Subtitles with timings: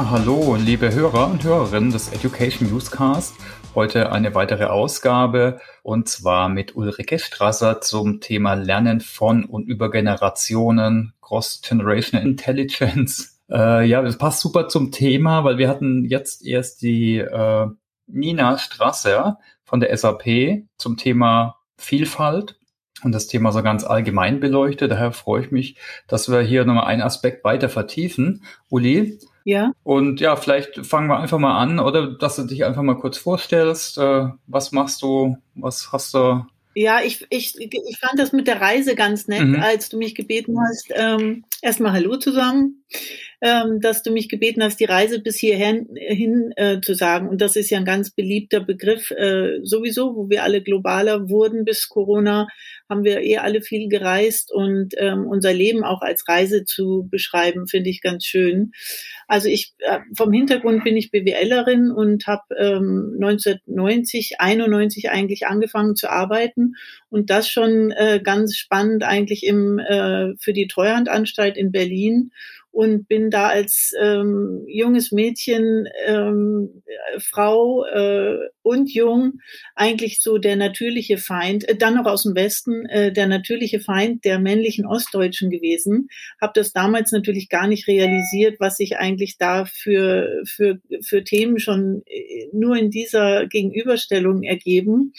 [0.00, 3.34] Ja, hallo, liebe Hörer und Hörerinnen des Education Newscast.
[3.74, 9.90] Heute eine weitere Ausgabe und zwar mit Ulrike Strasser zum Thema Lernen von und über
[9.90, 13.36] Generationen, Cross-Generational Intelligence.
[13.52, 17.66] Äh, ja, das passt super zum Thema, weil wir hatten jetzt erst die äh,
[18.06, 22.60] Nina Strasser von der SAP zum Thema Vielfalt
[23.02, 24.92] und das Thema so ganz allgemein beleuchtet.
[24.92, 28.44] Daher freue ich mich, dass wir hier nochmal einen Aspekt weiter vertiefen.
[28.68, 29.72] Uli, ja.
[29.82, 33.18] Und ja, vielleicht fangen wir einfach mal an, oder dass du dich einfach mal kurz
[33.18, 33.98] vorstellst.
[33.98, 35.36] Äh, was machst du?
[35.54, 36.44] Was hast du?
[36.74, 39.60] Ja, ich, ich, ich fand das mit der Reise ganz nett, mhm.
[39.60, 42.84] als du mich gebeten hast, ähm, erstmal Hallo zu sagen
[43.40, 47.28] ähm, dass du mich gebeten hast, die Reise bis hierhin hin, äh, zu sagen.
[47.28, 51.64] Und das ist ja ein ganz beliebter Begriff äh, sowieso, wo wir alle globaler wurden
[51.64, 52.48] bis Corona,
[52.88, 57.66] haben wir eh alle viel gereist und ähm, unser Leben auch als Reise zu beschreiben,
[57.66, 58.72] finde ich ganz schön.
[59.26, 65.94] Also ich äh, vom Hintergrund bin ich BWLerin und habe ähm, 1990, 91 eigentlich angefangen
[65.94, 66.74] zu arbeiten
[67.08, 72.32] und das schon äh, ganz spannend eigentlich im äh, für die Treuhandanstalt in Berlin
[72.72, 76.82] und bin da als ähm, junges Mädchen, ähm,
[77.18, 79.40] Frau äh, und jung
[79.74, 84.24] eigentlich so der natürliche Feind, äh, dann noch aus dem Westen, äh, der natürliche Feind
[84.24, 86.08] der männlichen Ostdeutschen gewesen.
[86.40, 91.58] Habe das damals natürlich gar nicht realisiert, was sich eigentlich da für, für, für Themen
[91.58, 95.12] schon äh, nur in dieser Gegenüberstellung ergeben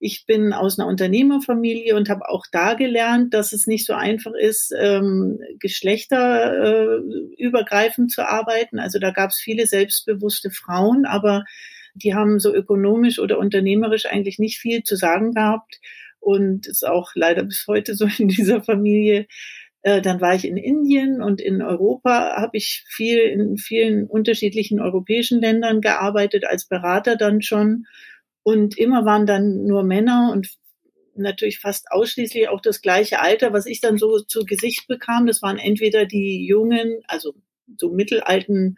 [0.00, 4.32] ich bin aus einer Unternehmerfamilie und habe auch da gelernt, dass es nicht so einfach
[4.32, 8.78] ist, ähm, geschlechterübergreifend äh, zu arbeiten.
[8.78, 11.44] Also da gab es viele selbstbewusste Frauen, aber
[11.94, 15.80] die haben so ökonomisch oder unternehmerisch eigentlich nicht viel zu sagen gehabt.
[16.18, 19.26] Und ist auch leider bis heute so in dieser Familie.
[19.82, 24.80] Äh, dann war ich in Indien und in Europa habe ich viel in vielen unterschiedlichen
[24.80, 27.84] europäischen Ländern gearbeitet als Berater dann schon
[28.42, 30.48] und immer waren dann nur Männer und
[31.14, 35.26] natürlich fast ausschließlich auch das gleiche Alter, was ich dann so zu Gesicht bekam.
[35.26, 37.34] Das waren entweder die jungen, also
[37.76, 38.76] so mittelalten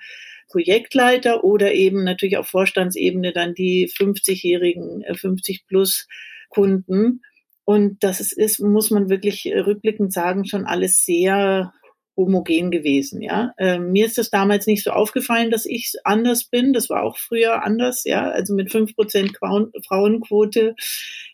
[0.49, 6.07] Projektleiter oder eben natürlich auf Vorstandsebene dann die 50-jährigen, 50 äh, plus
[6.51, 7.23] Kunden.
[7.65, 11.73] Und das ist, muss man wirklich rückblickend sagen, schon alles sehr
[12.17, 13.55] homogen gewesen, ja.
[13.59, 16.73] Ähm, mir ist das damals nicht so aufgefallen, dass ich anders bin.
[16.73, 18.31] Das war auch früher anders, ja.
[18.31, 20.75] Also mit fünf Prozent Frauenquote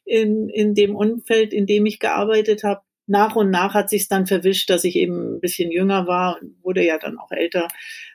[0.04, 2.82] in, in dem Umfeld, in dem ich gearbeitet habe.
[3.10, 6.62] Nach und nach hat sich dann verwischt, dass ich eben ein bisschen jünger war und
[6.62, 7.68] wurde ja dann auch älter,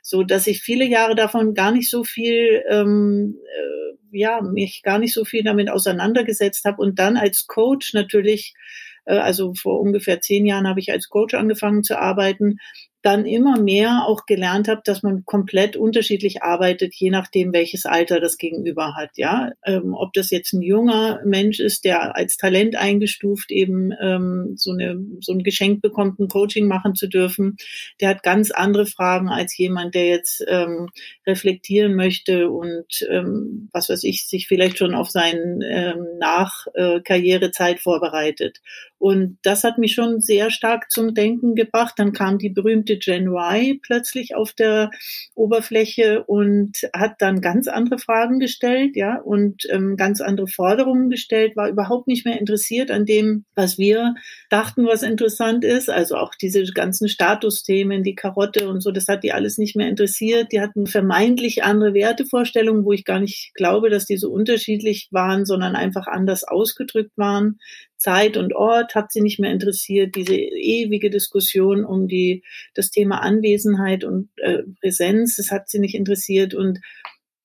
[0.04, 5.00] so dass ich viele Jahre davon gar nicht so viel, ähm, äh, ja, mich gar
[5.00, 10.22] nicht so viel damit auseinandergesetzt habe und dann als Coach natürlich äh, also vor ungefähr
[10.22, 12.58] zehn Jahren habe ich als Coach angefangen zu arbeiten
[13.04, 18.22] dann immer mehr auch gelernt habe, dass man komplett unterschiedlich arbeitet, je nachdem, welches Alter
[18.22, 19.12] das Gegenüber hat.
[19.18, 24.54] Ja, ähm, ob das jetzt ein junger Mensch ist, der als Talent eingestuft eben ähm,
[24.56, 27.58] so eine so ein Geschenk bekommt, ein Coaching machen zu dürfen,
[28.00, 30.90] der hat ganz andere Fragen als jemand, der jetzt ähm,
[31.28, 37.80] reflektieren möchte und ähm, was weiß ich, sich vielleicht schon auf seinen ähm, Nachkarrierezeit äh,
[37.80, 38.62] vorbereitet.
[39.04, 41.96] Und das hat mich schon sehr stark zum Denken gebracht.
[41.98, 44.90] Dann kam die berühmte spielte Gen Y plötzlich auf der
[45.36, 51.56] Oberfläche und hat dann ganz andere Fragen gestellt, ja, und ähm, ganz andere Forderungen gestellt,
[51.56, 54.16] war überhaupt nicht mehr interessiert an dem, was wir
[54.54, 55.90] dachten, was interessant ist.
[55.90, 59.90] Also auch diese ganzen Statusthemen, die Karotte und so, das hat die alles nicht mehr
[59.90, 60.52] interessiert.
[60.52, 65.46] Die hatten vermeintlich andere Wertevorstellungen, wo ich gar nicht glaube, dass die so unterschiedlich waren,
[65.46, 67.58] sondern einfach anders ausgedrückt waren.
[67.98, 70.16] Zeit und Ort hat sie nicht mehr interessiert.
[70.16, 72.44] Diese ewige Diskussion um die,
[72.76, 76.54] das Thema Anwesenheit und äh, Präsenz, das hat sie nicht interessiert.
[76.54, 76.80] Und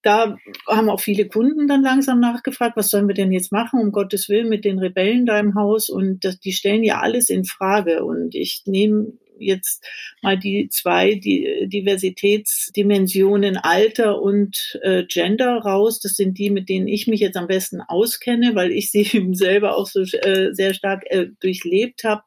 [0.09, 3.93] da haben auch viele Kunden dann langsam nachgefragt, was sollen wir denn jetzt machen, um
[3.93, 5.91] Gottes Willen, mit den Rebellen da im Haus?
[5.91, 8.07] Und das, die stellen ja alles in Frage.
[8.07, 9.85] Und ich nehme jetzt
[10.23, 16.01] mal die zwei die Diversitätsdimensionen Alter und äh, Gender raus.
[16.01, 19.35] Das sind die, mit denen ich mich jetzt am besten auskenne, weil ich sie eben
[19.35, 22.23] selber auch so äh, sehr stark äh, durchlebt habe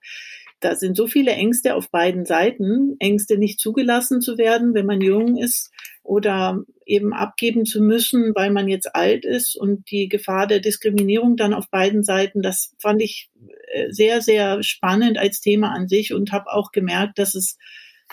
[0.61, 2.95] da sind so viele Ängste auf beiden Seiten.
[2.99, 5.71] Ängste nicht zugelassen zu werden, wenn man jung ist
[6.03, 11.37] oder eben abgeben zu müssen, weil man jetzt alt ist und die Gefahr der Diskriminierung
[11.37, 13.29] dann auf beiden Seiten, das fand ich
[13.67, 17.57] äh, sehr, sehr spannend als Thema an sich und habe auch gemerkt, dass es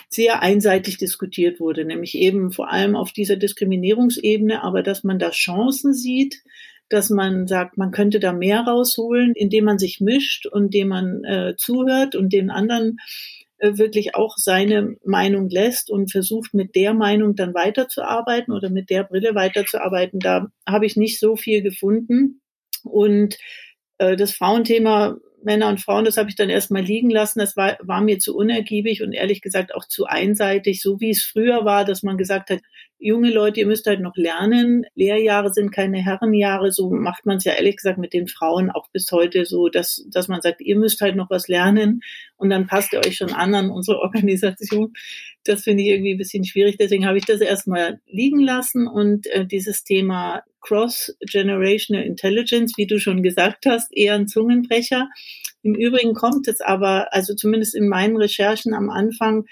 [0.08, 5.30] sehr einseitig diskutiert wurde, nämlich eben vor allem auf dieser Diskriminierungsebene, aber dass man da
[5.30, 6.42] Chancen sieht,
[6.88, 11.24] dass man sagt, man könnte da mehr rausholen, indem man sich mischt und indem man
[11.24, 12.98] äh, zuhört und den anderen
[13.60, 19.04] wirklich auch seine Meinung lässt und versucht mit der Meinung dann weiterzuarbeiten oder mit der
[19.04, 20.20] Brille weiterzuarbeiten.
[20.20, 22.40] Da habe ich nicht so viel gefunden.
[22.84, 23.36] Und
[23.98, 27.38] äh, das Frauenthema Männer und Frauen, das habe ich dann erstmal liegen lassen.
[27.38, 31.22] Das war, war mir zu unergiebig und ehrlich gesagt auch zu einseitig, so wie es
[31.22, 32.60] früher war, dass man gesagt hat,
[32.98, 34.84] junge Leute, ihr müsst halt noch lernen.
[34.94, 36.72] Lehrjahre sind keine Herrenjahre.
[36.72, 40.04] So macht man es ja ehrlich gesagt mit den Frauen auch bis heute so, dass,
[40.10, 42.00] dass man sagt, ihr müsst halt noch was lernen
[42.36, 44.92] und dann passt ihr euch schon an an unsere Organisation.
[45.44, 46.76] Das finde ich irgendwie ein bisschen schwierig.
[46.78, 52.98] Deswegen habe ich das erstmal liegen lassen und äh, dieses Thema Cross-Generational Intelligence, wie du
[52.98, 55.08] schon gesagt hast, eher ein Zungenbrecher.
[55.62, 59.44] Im Übrigen kommt es aber, also zumindest in meinen Recherchen am Anfang,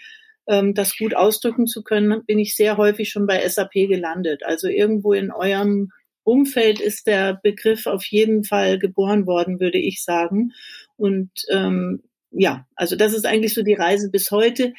[0.47, 4.43] ähm, das gut ausdrücken zu können, bin ich sehr häufig schon bei SAP gelandet.
[4.45, 5.91] Also irgendwo in eurem
[6.25, 10.53] Umfeld ist der Begriff auf jeden Fall geboren worden, würde ich sagen.
[10.97, 14.73] Und ähm, ja, also das ist eigentlich so die Reise bis heute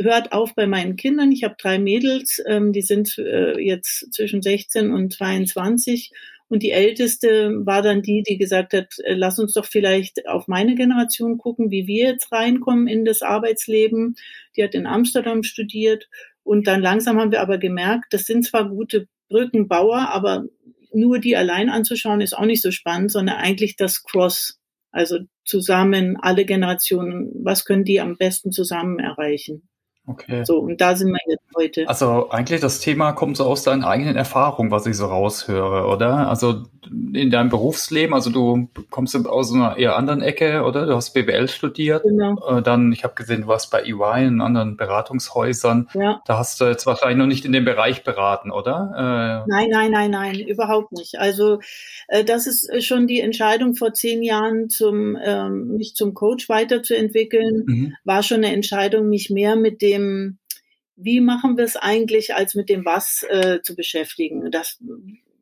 [0.00, 1.32] hört auf bei meinen Kindern.
[1.32, 6.12] Ich habe drei Mädels, ähm, die sind äh, jetzt zwischen 16 und 22.
[6.48, 10.48] Und die älteste war dann die, die gesagt hat, äh, lass uns doch vielleicht auf
[10.48, 14.16] meine Generation gucken, wie wir jetzt reinkommen in das Arbeitsleben.
[14.56, 16.08] Die hat in Amsterdam studiert.
[16.42, 20.44] Und dann langsam haben wir aber gemerkt, das sind zwar gute Brückenbauer, aber
[20.92, 24.58] nur die allein anzuschauen ist auch nicht so spannend, sondern eigentlich das Cross.
[24.90, 29.69] Also zusammen alle Generationen, was können die am besten zusammen erreichen?
[30.06, 30.44] Okay.
[30.44, 31.88] So, und da sind wir jetzt heute.
[31.88, 36.28] Also eigentlich das Thema kommt so aus deinen eigenen Erfahrungen, was ich so raushöre, oder?
[36.28, 36.64] Also
[37.12, 40.86] in deinem Berufsleben, also du kommst aus einer eher anderen Ecke, oder?
[40.86, 42.02] Du hast BWL studiert.
[42.02, 42.36] Genau.
[42.48, 45.88] Äh, dann, ich habe gesehen, du warst bei EY in anderen Beratungshäusern.
[45.94, 46.20] Ja.
[46.26, 49.44] Da hast du jetzt wahrscheinlich noch nicht in dem Bereich beraten, oder?
[49.46, 51.18] Äh, nein, nein, nein, nein, überhaupt nicht.
[51.18, 51.60] Also
[52.08, 57.64] äh, das ist schon die Entscheidung vor zehn Jahren, zum, ähm, mich zum Coach weiterzuentwickeln,
[57.66, 57.94] mhm.
[58.04, 62.68] war schon eine Entscheidung, mich mehr mit dem wie machen wir es eigentlich, als mit
[62.68, 64.50] dem Was äh, zu beschäftigen.
[64.50, 64.78] Das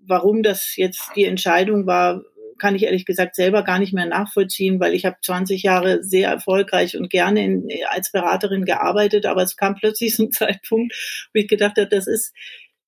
[0.09, 2.23] warum das jetzt die Entscheidung war,
[2.59, 6.29] kann ich ehrlich gesagt selber gar nicht mehr nachvollziehen, weil ich habe 20 Jahre sehr
[6.29, 10.93] erfolgreich und gerne in, als Beraterin gearbeitet, aber es kam plötzlich so ein Zeitpunkt,
[11.33, 12.35] wo ich gedacht habe, das ist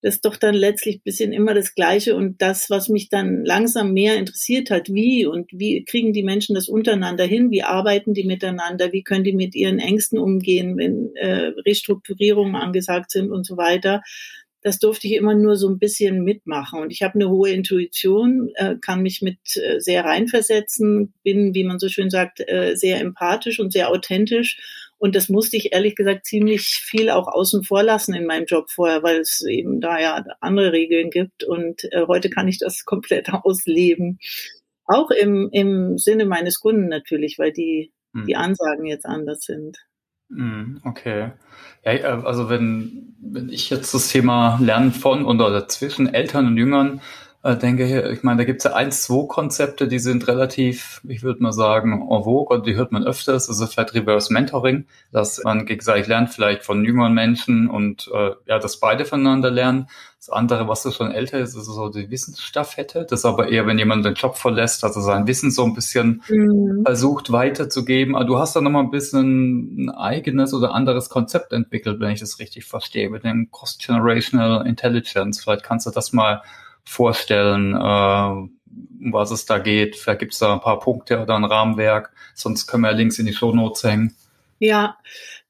[0.02, 3.93] das ist doch dann letztlich bisschen immer das Gleiche und das, was mich dann langsam
[3.93, 8.25] mehr interessiert hat, wie und wie kriegen die Menschen das untereinander hin, wie arbeiten die
[8.25, 13.56] miteinander, wie können die mit ihren Ängsten umgehen, wenn äh, Restrukturierungen angesagt sind und so
[13.56, 14.02] weiter
[14.62, 16.81] das durfte ich immer nur so ein bisschen mitmachen.
[16.81, 21.64] Und ich habe eine hohe Intuition, äh, kann mich mit äh, sehr reinversetzen, bin, wie
[21.64, 24.58] man so schön sagt, äh, sehr empathisch und sehr authentisch.
[25.00, 28.70] Und das musste ich ehrlich gesagt ziemlich viel auch außen vor lassen in meinem Job
[28.70, 31.43] vorher, weil es eben da ja andere Regeln gibt.
[31.43, 34.19] Und äh, heute kann ich das komplett ausleben.
[34.85, 38.26] Auch im, im Sinne meines Kunden natürlich, weil die, hm.
[38.26, 39.79] die Ansagen jetzt anders sind.
[40.29, 41.31] Hm, okay.
[41.82, 46.58] Ja, äh, also wenn, wenn ich jetzt das Thema Lernen von oder zwischen Eltern und
[46.58, 47.00] Jüngern
[47.43, 51.23] äh, denke, ich meine, da gibt es ja eins, zwei Konzepte, die sind relativ, ich
[51.23, 53.49] würde mal sagen, en vogue und die hört man öfters.
[53.49, 58.59] Also vielleicht Reverse Mentoring, dass man gegenseitig lernt, vielleicht von jüngeren Menschen und äh, ja,
[58.59, 59.89] dass beide voneinander lernen.
[60.19, 63.06] Das andere, was so schon älter ist, ist so die Wissensstaffette.
[63.09, 66.23] Das ist aber eher, wenn jemand den Job verlässt, also sein Wissen so ein bisschen
[66.29, 66.82] mhm.
[66.85, 68.15] versucht weiterzugeben.
[68.15, 72.20] Aber du hast da nochmal ein bisschen ein eigenes oder anderes Konzept entwickelt, wenn ich
[72.20, 75.43] das richtig verstehe, mit dem Cross-Generational Intelligence.
[75.43, 76.43] Vielleicht kannst du das mal
[76.91, 79.97] vorstellen, äh, um was es da geht.
[79.97, 82.13] Vielleicht gibt es da ein paar Punkte oder ein Rahmenwerk.
[82.35, 84.15] Sonst können wir ja Links in die Show Notes hängen.
[84.59, 84.99] Ja,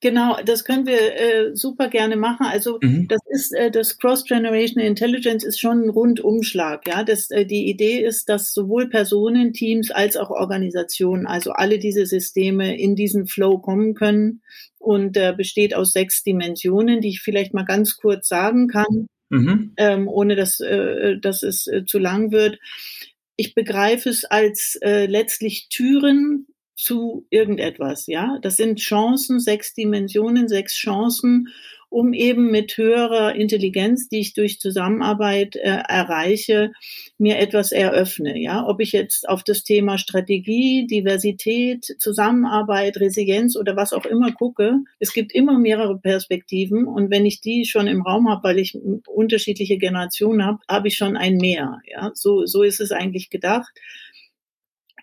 [0.00, 2.47] genau, das können wir äh, super gerne machen.
[2.47, 3.09] Also mhm.
[3.09, 6.87] das ist äh, das Cross-Generational Intelligence ist schon ein Rundumschlag.
[6.87, 11.78] Ja, das, äh, die Idee ist, dass sowohl Personen, Teams als auch Organisationen, also alle
[11.78, 14.42] diese Systeme in diesen Flow kommen können
[14.78, 19.72] und äh, besteht aus sechs Dimensionen, die ich vielleicht mal ganz kurz sagen kann mhm.
[19.76, 22.58] ähm, ohne dass, äh, dass es äh, zu lang wird.
[23.37, 26.46] Ich begreife es als äh, letztlich Türen
[26.76, 28.38] zu irgendetwas, ja.
[28.42, 31.49] Das sind Chancen, sechs Dimensionen, sechs Chancen
[31.90, 36.70] um eben mit höherer Intelligenz, die ich durch Zusammenarbeit äh, erreiche,
[37.18, 38.38] mir etwas eröffne.
[38.40, 44.32] Ja, ob ich jetzt auf das Thema Strategie, Diversität, Zusammenarbeit, Resilienz oder was auch immer
[44.32, 48.59] gucke, es gibt immer mehrere Perspektiven und wenn ich die schon im Raum habe, weil
[48.59, 51.80] ich unterschiedliche Generationen habe, habe ich schon ein Mehr.
[51.90, 53.73] Ja, so so ist es eigentlich gedacht.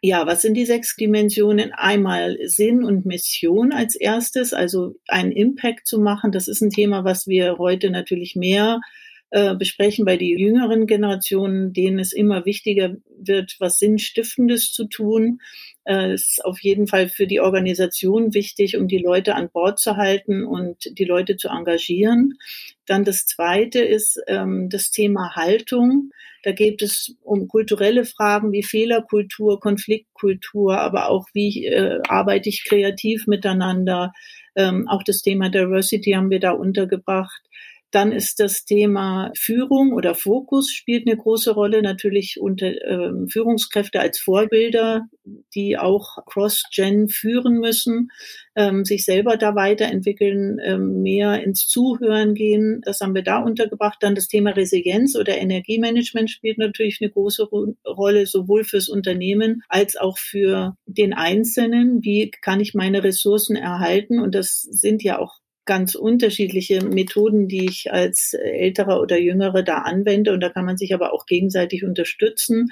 [0.01, 1.71] Ja, was sind die sechs Dimensionen?
[1.73, 6.31] Einmal Sinn und Mission als erstes, also einen Impact zu machen.
[6.31, 8.81] Das ist ein Thema, was wir heute natürlich mehr
[9.29, 15.41] äh, besprechen bei den jüngeren Generationen, denen es immer wichtiger wird, was Sinnstiftendes zu tun.
[15.83, 19.97] Äh, ist auf jeden Fall für die Organisation wichtig, um die Leute an Bord zu
[19.97, 22.35] halten und die Leute zu engagieren.
[22.85, 26.11] Dann das Zweite ist ähm, das Thema Haltung.
[26.43, 32.63] Da geht es um kulturelle Fragen wie Fehlerkultur, Konfliktkultur, aber auch wie äh, arbeite ich
[32.63, 34.13] kreativ miteinander.
[34.55, 37.41] Ähm, auch das Thema Diversity haben wir da untergebracht.
[37.91, 41.81] Dann ist das Thema Führung oder Fokus spielt eine große Rolle.
[41.81, 45.07] Natürlich unter ähm, Führungskräfte als Vorbilder,
[45.55, 48.09] die auch Cross-Gen führen müssen,
[48.55, 52.81] ähm, sich selber da weiterentwickeln, ähm, mehr ins Zuhören gehen.
[52.83, 53.99] Das haben wir da untergebracht.
[54.01, 57.47] Dann das Thema Resilienz oder Energiemanagement spielt natürlich eine große
[57.85, 62.03] Rolle, sowohl fürs Unternehmen als auch für den Einzelnen.
[62.03, 64.19] Wie kann ich meine Ressourcen erhalten?
[64.19, 69.79] Und das sind ja auch ganz unterschiedliche Methoden, die ich als älterer oder jüngere da
[69.79, 70.33] anwende.
[70.33, 72.69] Und da kann man sich aber auch gegenseitig unterstützen.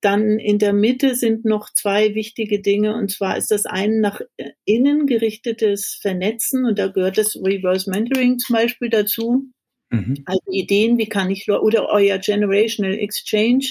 [0.00, 2.94] Dann in der Mitte sind noch zwei wichtige Dinge.
[2.94, 4.20] Und zwar ist das eine nach
[4.64, 6.64] innen gerichtetes Vernetzen.
[6.64, 9.50] Und da gehört das Reverse Mentoring zum Beispiel dazu.
[9.90, 10.22] Mhm.
[10.26, 13.64] Also Ideen, wie kann ich, oder euer Generational Exchange,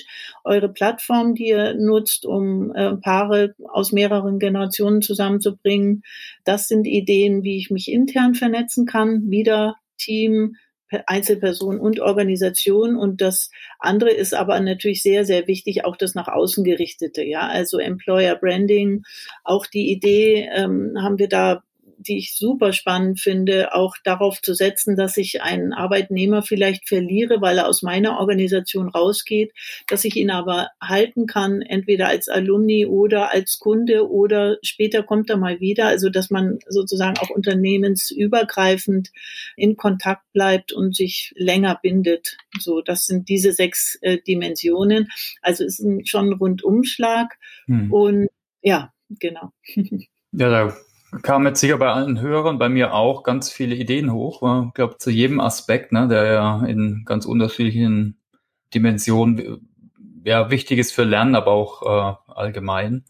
[0.44, 6.04] eure Plattform, die ihr nutzt, um äh, Paare aus mehreren Generationen zusammenzubringen.
[6.44, 10.56] Das sind Ideen, wie ich mich intern vernetzen kann, wieder Team,
[11.06, 12.96] Einzelperson und Organisation.
[12.96, 17.24] Und das andere ist aber natürlich sehr, sehr wichtig, auch das nach außen gerichtete.
[17.24, 19.04] Ja, also Employer Branding,
[19.44, 21.64] auch die Idee ähm, haben wir da
[22.08, 27.42] die ich super spannend finde, auch darauf zu setzen, dass ich einen Arbeitnehmer vielleicht verliere,
[27.42, 29.54] weil er aus meiner Organisation rausgeht,
[29.88, 35.30] dass ich ihn aber halten kann, entweder als Alumni oder als Kunde oder später kommt
[35.30, 35.88] er mal wieder.
[35.88, 39.12] Also, dass man sozusagen auch unternehmensübergreifend
[39.56, 42.38] in Kontakt bleibt und sich länger bindet.
[42.60, 45.10] So, das sind diese sechs äh, Dimensionen.
[45.42, 47.92] Also, es ist ein, schon ein Rundumschlag hm.
[47.92, 48.28] und
[48.62, 49.52] ja, genau.
[50.34, 50.78] Ja, da
[51.22, 54.42] kamen jetzt sicher bei allen Hörern, bei mir auch, ganz viele Ideen hoch.
[54.68, 58.18] Ich glaube, zu jedem Aspekt, ne, der ja in ganz unterschiedlichen
[58.74, 59.70] Dimensionen
[60.24, 63.06] ja, wichtig ist für Lernen, aber auch äh, allgemein.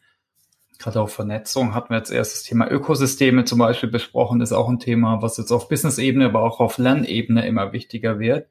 [0.78, 4.70] Gerade auch Vernetzung hatten wir jetzt erst das Thema Ökosysteme zum Beispiel besprochen, ist auch
[4.70, 8.48] ein Thema, was jetzt auf Business-Ebene, aber auch auf Lernebene immer wichtiger wird.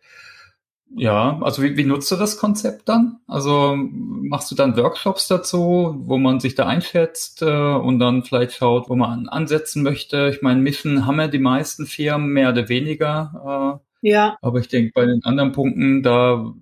[0.99, 3.19] Ja, also wie, wie nutzt du das Konzept dann?
[3.27, 8.55] Also machst du dann Workshops dazu, wo man sich da einschätzt äh, und dann vielleicht
[8.55, 10.31] schaut, wo man ansetzen möchte?
[10.35, 13.83] Ich meine, Mission haben ja die meisten Firmen mehr oder weniger.
[14.03, 14.39] Äh, ja.
[14.41, 16.55] Aber ich denke, bei den anderen Punkten, da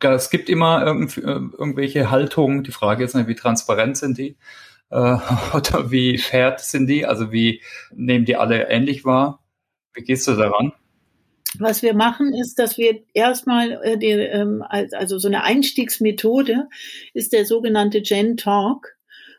[0.00, 2.62] es gibt immer irgend, äh, irgendwelche Haltungen.
[2.62, 4.36] Die Frage ist, wie transparent sind die?
[4.90, 5.16] Äh,
[5.54, 7.04] oder wie shared sind die?
[7.04, 9.42] Also wie nehmen die alle ähnlich wahr?
[9.92, 10.72] Wie gehst du daran?
[11.58, 16.68] Was wir machen, ist, dass wir erstmal, äh, die, ähm, also so eine Einstiegsmethode
[17.14, 18.96] ist der sogenannte Gen Talk.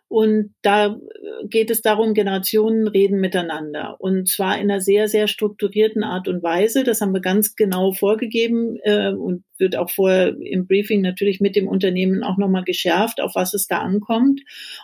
[0.09, 3.97] Und da äh, geht es darum, Generationen reden miteinander.
[4.00, 6.86] Und zwar in einer sehr, sehr strukturierten Art und Weise.
[6.86, 11.57] Das haben wir ganz genau vorgegeben äh, und wird auch vorher im Briefing natürlich mit
[11.57, 14.41] dem Unternehmen auch nochmal geschärft, auf was es da ankommt.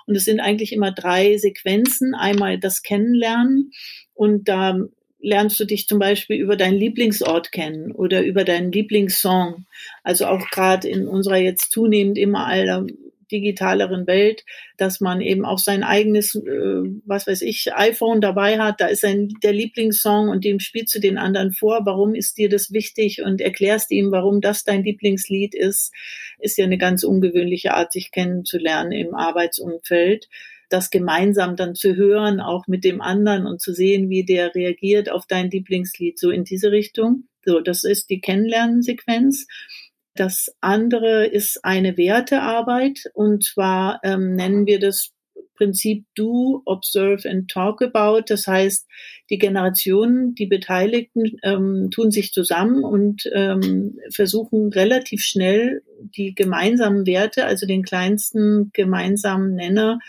[0.07, 2.15] Und es sind eigentlich immer drei Sequenzen.
[2.15, 3.71] Einmal das Kennenlernen.
[4.13, 4.77] Und da
[5.23, 9.65] lernst du dich zum Beispiel über deinen Lieblingsort kennen oder über deinen Lieblingssong.
[10.03, 12.85] Also auch gerade in unserer jetzt zunehmend immer aller
[13.31, 14.43] digitaleren Welt,
[14.77, 18.81] dass man eben auch sein eigenes, äh, was weiß ich, iPhone dabei hat.
[18.81, 21.85] Da ist ein, der Lieblingssong und dem spielst du den anderen vor.
[21.85, 25.93] Warum ist dir das wichtig und erklärst ihm, warum das dein Lieblingslied ist.
[26.37, 30.27] Ist ja eine ganz ungewöhnliche Art, sich kennenzulernen im Arbeitsumfeld
[30.73, 35.09] das gemeinsam dann zu hören, auch mit dem anderen und zu sehen, wie der reagiert
[35.09, 37.25] auf dein Lieblingslied, so in diese Richtung.
[37.45, 39.45] So, das ist die Kennenlernsequenz.
[40.15, 45.11] Das andere ist eine Wertearbeit und zwar ähm, nennen wir das
[45.55, 48.23] Prinzip Do, Observe and Talk About.
[48.27, 48.87] Das heißt,
[49.29, 57.05] die Generationen, die Beteiligten ähm, tun sich zusammen und ähm, versuchen relativ schnell die gemeinsamen
[57.05, 59.99] Werte, also den kleinsten gemeinsamen Nenner,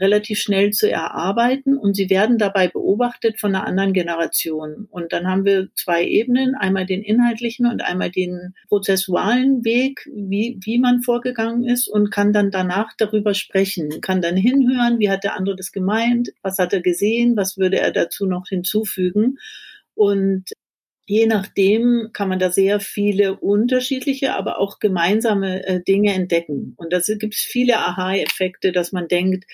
[0.00, 4.86] relativ schnell zu erarbeiten und sie werden dabei beobachtet von einer anderen Generation.
[4.90, 10.58] Und dann haben wir zwei Ebenen, einmal den inhaltlichen und einmal den prozessualen Weg, wie,
[10.62, 15.24] wie man vorgegangen ist und kann dann danach darüber sprechen, kann dann hinhören, wie hat
[15.24, 19.38] der andere das gemeint, was hat er gesehen, was würde er dazu noch hinzufügen.
[19.94, 20.52] Und
[21.08, 26.74] je nachdem kann man da sehr viele unterschiedliche, aber auch gemeinsame äh, Dinge entdecken.
[26.76, 29.46] Und da gibt es viele Aha-Effekte, dass man denkt,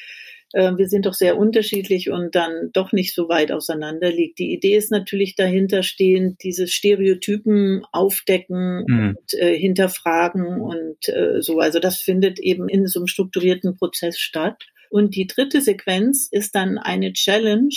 [0.54, 4.38] wir sind doch sehr unterschiedlich und dann doch nicht so weit auseinander liegt.
[4.38, 9.08] Die Idee ist natürlich dahinter stehen, diese Stereotypen aufdecken mhm.
[9.08, 11.58] und äh, hinterfragen und äh, so.
[11.58, 14.64] Also das findet eben in so einem strukturierten Prozess statt.
[14.90, 17.74] Und die dritte Sequenz ist dann eine Challenge,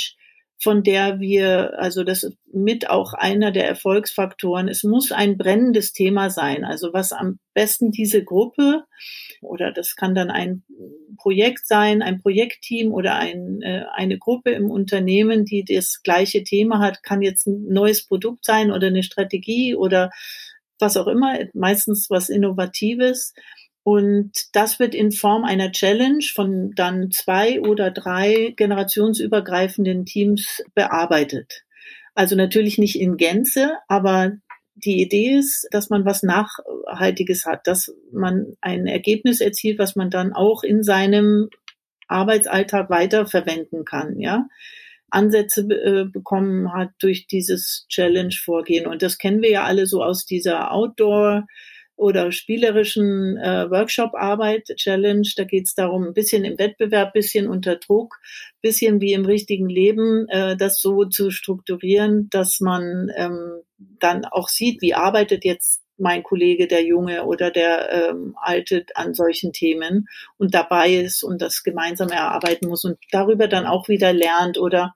[0.60, 6.30] von der wir, also das mit auch einer der Erfolgsfaktoren, es muss ein brennendes Thema
[6.30, 6.66] sein.
[6.66, 8.84] Also was am besten diese Gruppe
[9.42, 10.64] oder das kann dann ein
[11.18, 16.80] Projekt sein, ein Projektteam oder ein, äh, eine Gruppe im Unternehmen, die das gleiche Thema
[16.80, 20.10] hat, kann jetzt ein neues Produkt sein oder eine Strategie oder
[20.80, 23.34] was auch immer, meistens was Innovatives.
[23.88, 31.64] Und das wird in Form einer Challenge von dann zwei oder drei generationsübergreifenden Teams bearbeitet.
[32.14, 34.34] Also natürlich nicht in Gänze, aber
[34.76, 40.10] die Idee ist, dass man was Nachhaltiges hat, dass man ein Ergebnis erzielt, was man
[40.10, 41.48] dann auch in seinem
[42.10, 44.50] Arbeitsalltag weiterverwenden kann, ja.
[45.12, 48.86] Ansätze äh, bekommen hat durch dieses Challenge-Vorgehen.
[48.86, 51.48] Und das kennen wir ja alle so aus dieser Outdoor-
[51.98, 55.28] oder spielerischen äh, Workshop-Arbeit-Challenge.
[55.36, 58.20] Da geht es darum, ein bisschen im Wettbewerb, bisschen unter Druck,
[58.62, 64.48] bisschen wie im richtigen Leben, äh, das so zu strukturieren, dass man ähm, dann auch
[64.48, 70.08] sieht, wie arbeitet jetzt mein Kollege, der Junge oder der ähm, Alte an solchen Themen
[70.38, 74.94] und dabei ist und das gemeinsam erarbeiten muss und darüber dann auch wieder lernt oder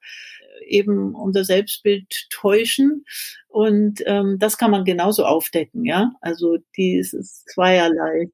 [0.66, 3.04] eben unser Selbstbild täuschen.
[3.48, 6.12] Und ähm, das kann man genauso aufdecken, ja.
[6.20, 8.30] Also dieses zweierlei.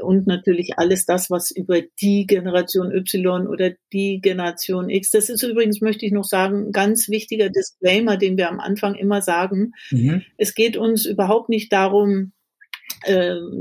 [0.00, 5.10] Und natürlich alles das, was über die Generation Y oder die Generation X.
[5.10, 8.94] Das ist übrigens, möchte ich noch sagen, ein ganz wichtiger Disclaimer, den wir am Anfang
[8.94, 9.72] immer sagen.
[9.90, 10.22] Mhm.
[10.36, 12.32] Es geht uns überhaupt nicht darum,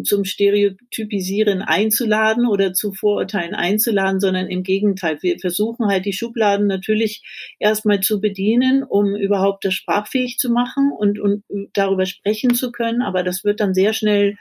[0.04, 5.17] zum Stereotypisieren einzuladen oder zu Vorurteilen einzuladen, sondern im Gegenteil.
[5.21, 7.23] Wir versuchen halt die Schubladen natürlich
[7.60, 13.01] erstmal zu bedienen, um überhaupt das sprachfähig zu machen und, und darüber sprechen zu können.
[13.01, 14.36] Aber das wird dann sehr schnell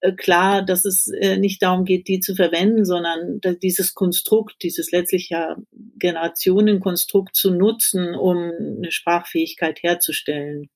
[0.00, 4.92] äh, klar, dass es äh, nicht darum geht, die zu verwenden, sondern dieses Konstrukt, dieses
[4.92, 5.56] letztlich ja
[5.98, 10.68] Generationenkonstrukt zu nutzen, um eine Sprachfähigkeit herzustellen.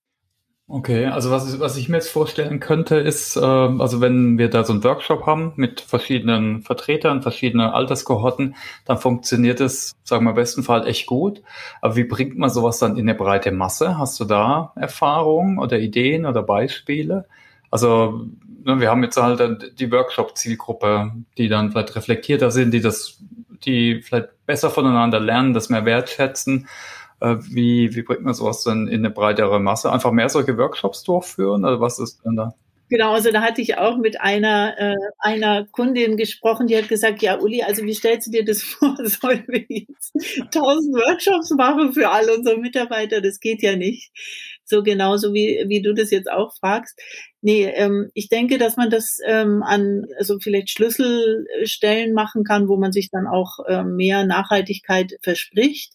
[0.68, 4.64] Okay, also was, was ich mir jetzt vorstellen könnte, ist, äh, also wenn wir da
[4.64, 8.54] so einen Workshop haben mit verschiedenen Vertretern, verschiedene Alterskohorten,
[8.86, 11.42] dann funktioniert es, sagen wir im besten Fall, echt gut.
[11.82, 13.98] Aber wie bringt man sowas dann in eine breite Masse?
[13.98, 17.26] Hast du da Erfahrungen oder Ideen oder Beispiele?
[17.70, 18.26] Also
[18.64, 23.18] ne, wir haben jetzt halt die Workshop-Zielgruppe, die dann vielleicht reflektierter sind, die das,
[23.64, 26.68] die vielleicht besser voneinander lernen, das mehr wertschätzen.
[27.22, 29.92] Äh, wie, wie bringt man sowas denn in eine breitere Masse?
[29.92, 31.64] Einfach mehr solche Workshops durchführen?
[31.64, 32.54] Oder was ist denn da?
[32.92, 37.22] Genau, also da hatte ich auch mit einer, äh, einer Kundin gesprochen, die hat gesagt,
[37.22, 38.96] ja, Uli, also wie stellst du dir das vor?
[39.04, 40.12] Sollen wir jetzt
[40.50, 43.22] tausend Workshops machen für alle unsere Mitarbeiter?
[43.22, 44.10] Das geht ja nicht.
[44.64, 47.00] So genauso wie, wie du das jetzt auch fragst.
[47.40, 52.76] Nee, ähm, ich denke, dass man das ähm, an also vielleicht Schlüsselstellen machen kann, wo
[52.76, 55.94] man sich dann auch ähm, mehr Nachhaltigkeit verspricht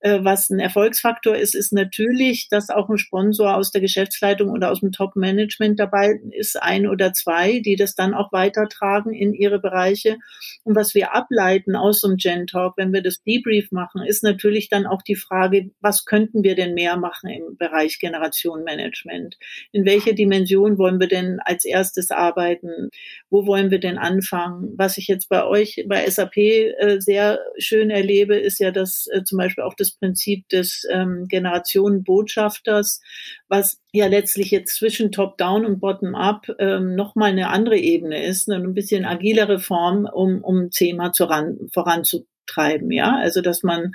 [0.00, 4.80] was ein Erfolgsfaktor ist, ist natürlich, dass auch ein Sponsor aus der Geschäftsleitung oder aus
[4.80, 10.16] dem Top-Management dabei ist, ein oder zwei, die das dann auch weitertragen in ihre Bereiche.
[10.64, 14.22] Und was wir ableiten aus so einem Gen Talk, wenn wir das Debrief machen, ist
[14.22, 19.36] natürlich dann auch die Frage, was könnten wir denn mehr machen im Bereich Generation Management?
[19.72, 22.90] In welche Dimension wollen wir denn als erstes arbeiten?
[23.30, 24.74] Wo wollen wir denn anfangen?
[24.76, 29.24] Was ich jetzt bei euch bei SAP äh, sehr schön erlebe, ist ja, dass äh,
[29.24, 33.00] zum Beispiel auch das Prinzip des ähm, Generationenbotschafters,
[33.48, 38.62] was ja letztlich jetzt zwischen Top-Down und Bottom-up ähm, nochmal eine andere Ebene ist, eine
[38.64, 42.90] ein bisschen agilere Form, um, um Thema zu ran, voranzutreiben.
[42.90, 43.92] Ja, also dass man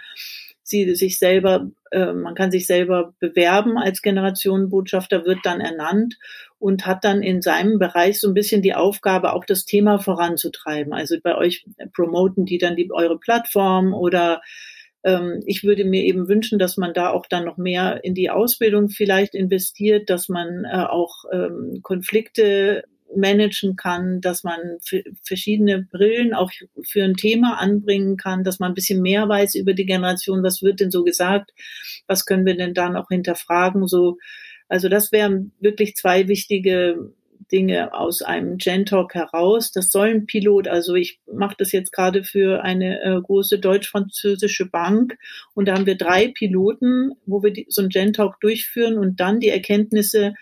[0.64, 6.18] sie sich selber, äh, man kann sich selber bewerben als Generationenbotschafter, wird dann ernannt
[6.58, 10.94] und hat dann in seinem Bereich so ein bisschen die Aufgabe, auch das Thema voranzutreiben.
[10.94, 14.42] Also bei euch promoten die dann die, eure Plattform oder
[15.46, 18.90] ich würde mir eben wünschen, dass man da auch dann noch mehr in die Ausbildung
[18.90, 22.84] vielleicht investiert, dass man äh, auch ähm, Konflikte
[23.16, 24.60] managen kann, dass man
[25.24, 26.52] verschiedene Brillen auch
[26.84, 30.62] für ein Thema anbringen kann, dass man ein bisschen mehr weiß über die Generation, was
[30.62, 31.52] wird denn so gesagt,
[32.08, 34.18] was können wir denn da noch hinterfragen, so.
[34.70, 37.14] Also das wären wirklich zwei wichtige
[37.52, 39.72] Dinge aus einem Gen Talk heraus.
[39.72, 44.66] Das soll ein Pilot, also ich mache das jetzt gerade für eine äh, große deutsch-französische
[44.66, 45.18] Bank
[45.54, 49.20] und da haben wir drei Piloten, wo wir die, so ein Gen Talk durchführen und
[49.20, 50.36] dann die Erkenntnisse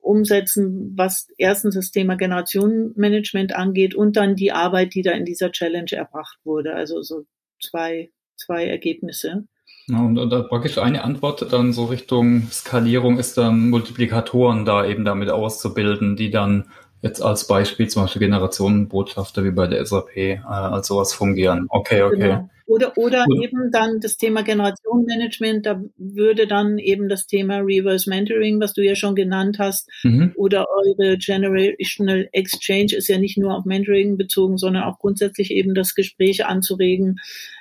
[0.00, 5.52] umsetzen, was erstens das Thema Generationenmanagement angeht und dann die Arbeit, die da in dieser
[5.52, 6.74] Challenge erbracht wurde.
[6.74, 7.24] Also so
[7.60, 9.46] zwei, zwei Ergebnisse.
[9.88, 15.04] Ja, und, da praktisch eine Antwort dann so Richtung Skalierung ist dann Multiplikatoren da eben
[15.04, 16.68] damit auszubilden, die dann
[17.02, 21.66] jetzt als Beispiel zum Beispiel Generationenbotschafter wie bei der SAP äh, als sowas fungieren.
[21.68, 22.16] Okay, okay.
[22.16, 22.48] Genau.
[22.66, 28.60] Oder, oder eben dann das Thema Generationenmanagement, da würde dann eben das Thema Reverse Mentoring,
[28.60, 30.32] was du ja schon genannt hast, mhm.
[30.36, 35.74] oder eure Generational Exchange ist ja nicht nur auf Mentoring bezogen, sondern auch grundsätzlich eben
[35.74, 37.18] das Gespräch anzuregen,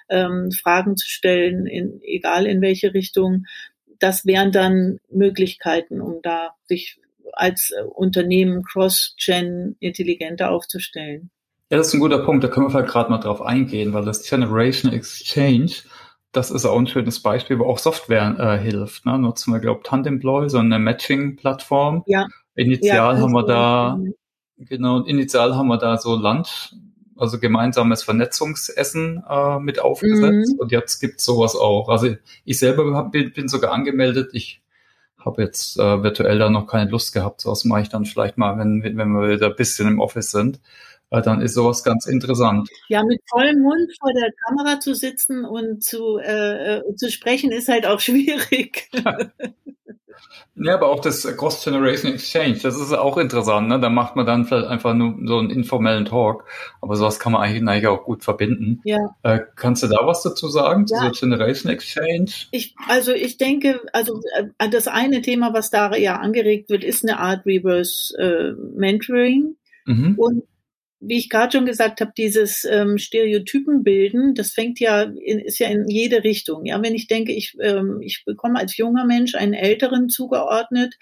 [0.07, 3.45] ähm, Fragen zu stellen, in, egal in welche Richtung.
[3.99, 7.01] Das wären dann Möglichkeiten, um da sich
[7.33, 11.31] als äh, Unternehmen cross-gen intelligenter aufzustellen.
[11.69, 12.43] Ja, das ist ein guter Punkt.
[12.43, 15.71] Da können wir vielleicht gerade mal drauf eingehen, weil das Generation Exchange,
[16.33, 19.05] das ist auch ein schönes Beispiel, wo auch Software äh, hilft.
[19.05, 19.17] Ne?
[19.17, 22.03] Nutzen wir, glaube ich, Tandemploy, so eine Matching-Plattform.
[22.07, 22.27] Ja.
[22.55, 23.99] Initial ja, haben wir da,
[24.57, 26.73] genau, initial haben wir da so Lunch,
[27.15, 30.53] also gemeinsames Vernetzungsessen äh, mit aufgesetzt.
[30.53, 30.59] Mhm.
[30.59, 31.87] Und jetzt gibt's sowas auch.
[31.87, 34.31] Also ich selber bin, bin sogar angemeldet.
[34.33, 34.60] Ich
[35.25, 37.41] habe jetzt äh, virtuell da noch keine Lust gehabt.
[37.41, 40.59] Sowas mache ich dann vielleicht mal, wenn, wenn wir wieder ein bisschen im Office sind.
[41.11, 42.69] Äh, dann ist sowas ganz interessant.
[42.87, 47.51] Ja, mit vollem Mund vor der Kamera zu sitzen und zu, äh, äh zu sprechen,
[47.51, 48.89] ist halt auch schwierig.
[48.93, 49.17] Ja,
[50.67, 53.67] aber auch das Cross-Generation Exchange, das ist auch interessant.
[53.67, 53.79] Ne?
[53.79, 56.45] Da macht man dann vielleicht einfach nur so einen informellen Talk.
[56.81, 58.81] Aber sowas kann man eigentlich, eigentlich auch gut verbinden.
[58.83, 58.99] Ja.
[59.23, 61.11] Äh, kannst du da was dazu sagen, ja.
[61.11, 62.31] zu Generation Exchange?
[62.51, 64.21] Ich, also ich denke, also
[64.57, 69.55] äh, das eine Thema, was da ja angeregt wird, ist eine Art Reverse äh, Mentoring.
[69.85, 70.15] Mhm.
[70.17, 70.43] Und
[71.01, 75.67] wie ich gerade schon gesagt habe, dieses ähm, Stereotypenbilden, das fängt ja in, ist ja
[75.67, 76.65] in jede Richtung.
[76.65, 80.95] Ja, wenn ich denke, ich ähm, ich bekomme als junger Mensch einen Älteren zugeordnet,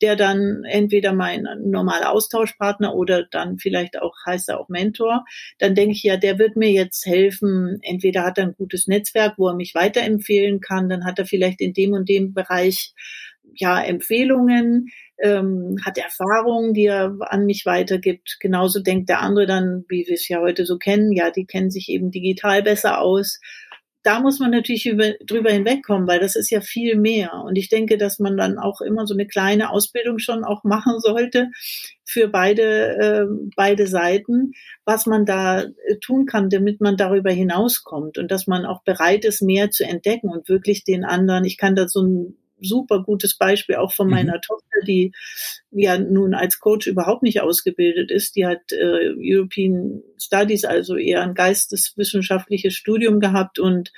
[0.00, 5.24] der dann entweder mein normaler Austauschpartner oder dann vielleicht auch heißt er auch Mentor,
[5.58, 7.80] dann denke ich ja, der wird mir jetzt helfen.
[7.82, 11.60] Entweder hat er ein gutes Netzwerk, wo er mich weiterempfehlen kann, dann hat er vielleicht
[11.60, 12.94] in dem und dem Bereich
[13.54, 14.88] ja Empfehlungen
[15.22, 18.38] ähm, hat Erfahrungen, die er an mich weitergibt.
[18.40, 21.70] Genauso denkt der andere dann, wie wir es ja heute so kennen, ja, die kennen
[21.70, 23.38] sich eben digital besser aus.
[24.02, 27.34] Da muss man natürlich über, drüber hinwegkommen, weil das ist ja viel mehr.
[27.44, 31.00] Und ich denke, dass man dann auch immer so eine kleine Ausbildung schon auch machen
[31.00, 31.50] sollte
[32.06, 34.52] für beide, äh, beide Seiten,
[34.86, 39.26] was man da äh, tun kann, damit man darüber hinauskommt und dass man auch bereit
[39.26, 43.36] ist, mehr zu entdecken und wirklich den anderen, ich kann da so ein super gutes
[43.36, 44.12] Beispiel auch von mhm.
[44.12, 45.12] meiner Tochter, die
[45.70, 48.36] ja nun als Coach überhaupt nicht ausgebildet ist.
[48.36, 53.92] Die hat äh, European Studies, also eher ein geisteswissenschaftliches Studium gehabt und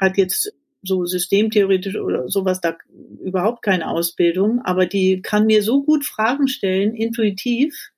[0.00, 2.76] hat jetzt so systemtheoretisch oder sowas da
[3.22, 7.90] überhaupt keine Ausbildung, aber die kann mir so gut Fragen stellen, intuitiv,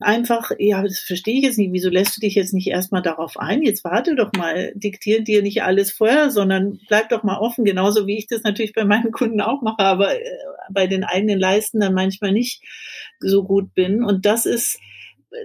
[0.00, 3.38] einfach, ja, das verstehe ich jetzt nicht, wieso lässt du dich jetzt nicht erstmal darauf
[3.38, 3.62] ein?
[3.62, 8.06] Jetzt warte doch mal, diktier dir nicht alles vorher, sondern bleib doch mal offen, genauso
[8.06, 10.24] wie ich das natürlich bei meinen Kunden auch mache, aber äh,
[10.70, 12.62] bei den eigenen Leisten dann manchmal nicht
[13.20, 14.02] so gut bin.
[14.02, 14.78] Und das ist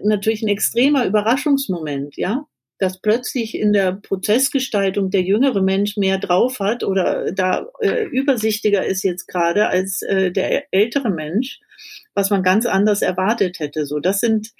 [0.03, 2.45] natürlich ein extremer Überraschungsmoment, ja.
[2.79, 8.85] dass plötzlich in der Prozessgestaltung der jüngere Mensch mehr drauf hat oder da äh, übersichtiger
[8.85, 11.59] ist jetzt gerade als äh, der ältere Mensch,
[12.13, 13.85] was man ganz anders erwartet hätte.
[13.85, 14.53] So, das sind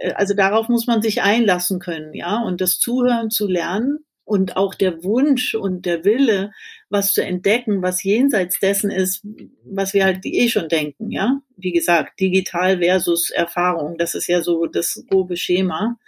[0.00, 4.56] äh, also darauf muss man sich einlassen können, ja, und das Zuhören zu lernen und
[4.56, 6.52] auch der Wunsch und der Wille,
[6.88, 9.26] was zu entdecken, was jenseits dessen ist,
[9.64, 11.40] was wir halt eh schon denken, ja.
[11.56, 15.98] Wie gesagt, digital versus Erfahrung, das ist ja so das grobe Schema.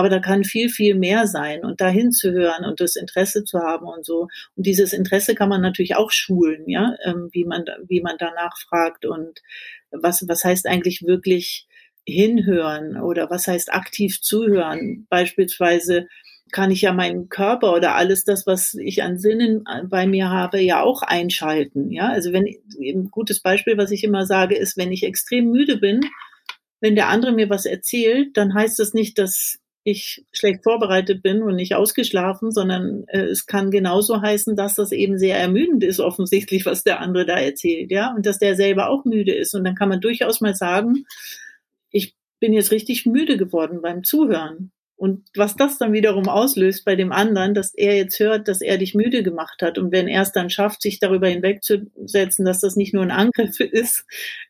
[0.00, 3.58] Aber da kann viel, viel mehr sein und dahin zu hören und das Interesse zu
[3.58, 4.28] haben und so.
[4.56, 8.56] Und dieses Interesse kann man natürlich auch schulen, ja, ähm, wie man, wie man danach
[8.56, 9.42] fragt und
[9.90, 11.66] was, was heißt eigentlich wirklich
[12.06, 15.06] hinhören oder was heißt aktiv zuhören?
[15.10, 16.06] Beispielsweise,
[16.50, 20.62] kann ich ja meinen Körper oder alles das, was ich an Sinnen bei mir habe,
[20.62, 21.92] ja auch einschalten.
[21.92, 25.76] Ja, also wenn ein gutes Beispiel, was ich immer sage, ist, wenn ich extrem müde
[25.76, 26.00] bin,
[26.80, 31.42] wenn der andere mir was erzählt, dann heißt das nicht, dass ich schlecht vorbereitet bin
[31.42, 36.00] und nicht ausgeschlafen, sondern äh, es kann genauso heißen, dass das eben sehr ermüdend ist,
[36.00, 39.54] offensichtlich, was der andere da erzählt, ja, und dass der selber auch müde ist.
[39.54, 41.06] Und dann kann man durchaus mal sagen,
[41.90, 44.72] ich bin jetzt richtig müde geworden beim Zuhören.
[45.00, 48.76] Und was das dann wiederum auslöst bei dem anderen, dass er jetzt hört, dass er
[48.76, 49.78] dich müde gemacht hat.
[49.78, 53.60] Und wenn er es dann schafft, sich darüber hinwegzusetzen, dass das nicht nur ein Angriff
[53.60, 54.04] ist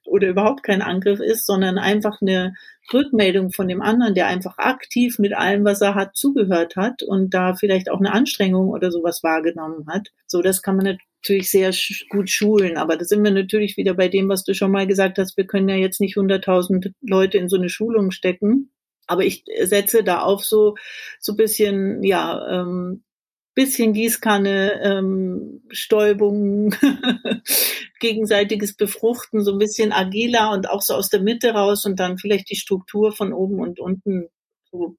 [0.04, 2.54] oder überhaupt kein Angriff ist, sondern einfach eine
[2.92, 7.32] Rückmeldung von dem anderen, der einfach aktiv mit allem, was er hat, zugehört hat und
[7.32, 10.08] da vielleicht auch eine Anstrengung oder sowas wahrgenommen hat.
[10.26, 11.72] So, das kann man natürlich sehr
[12.08, 12.76] gut schulen.
[12.76, 15.36] Aber da sind wir natürlich wieder bei dem, was du schon mal gesagt hast.
[15.36, 18.72] Wir können ja jetzt nicht 100.000 Leute in so eine Schulung stecken
[19.10, 20.76] aber ich setze da auf so
[21.18, 23.02] so bisschen ja ähm,
[23.54, 26.74] bisschen Gießkanne, ähm, Stäubung,
[28.00, 32.16] gegenseitiges Befruchten, so ein bisschen agiler und auch so aus der Mitte raus und dann
[32.16, 34.28] vielleicht die Struktur von oben und unten
[34.70, 34.96] so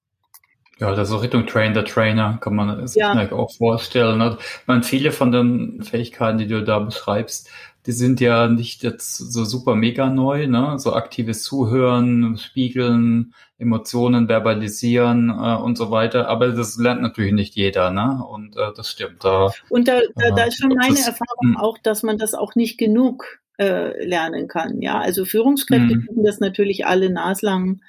[0.80, 3.32] ja, das ist auch Richtung Train the Trainer kann man sich ja.
[3.34, 4.18] auch vorstellen.
[4.18, 4.40] Ne?
[4.66, 7.52] Man viele von den Fähigkeiten, die du da beschreibst,
[7.86, 10.78] die sind ja nicht jetzt so super mega neu, ne?
[10.78, 16.28] So aktives Zuhören, Spiegeln, Emotionen verbalisieren äh, und so weiter.
[16.28, 18.24] Aber das lernt natürlich nicht jeder, ne?
[18.24, 19.24] Und äh, das stimmt.
[19.24, 21.58] Da, und da, da, da ist schon meine das, Erfahrung hm.
[21.58, 24.82] auch, dass man das auch nicht genug äh, lernen kann.
[24.82, 26.06] Ja, also Führungskräfte mhm.
[26.06, 27.82] kriegen das natürlich alle naslang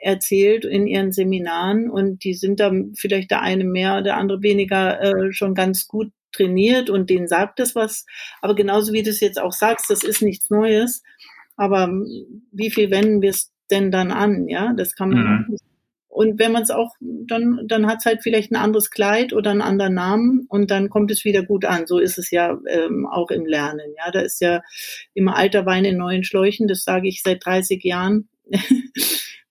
[0.00, 5.00] erzählt in ihren Seminaren und die sind da vielleicht der eine mehr, der andere weniger
[5.00, 8.06] äh, schon ganz gut trainiert und denen sagt es was.
[8.40, 11.02] Aber genauso wie du es jetzt auch sagst, das ist nichts Neues.
[11.56, 11.88] Aber
[12.52, 14.48] wie viel wenden wir es denn dann an?
[14.48, 15.46] Ja, das kann man.
[15.48, 15.56] Mhm.
[16.08, 19.50] Und wenn man es auch, dann, dann hat es halt vielleicht ein anderes Kleid oder
[19.50, 21.88] einen anderen Namen und dann kommt es wieder gut an.
[21.88, 23.92] So ist es ja ähm, auch im Lernen.
[23.98, 24.62] Ja, da ist ja
[25.12, 26.68] immer alter Wein in neuen Schläuchen.
[26.68, 28.28] Das sage ich seit 30 Jahren.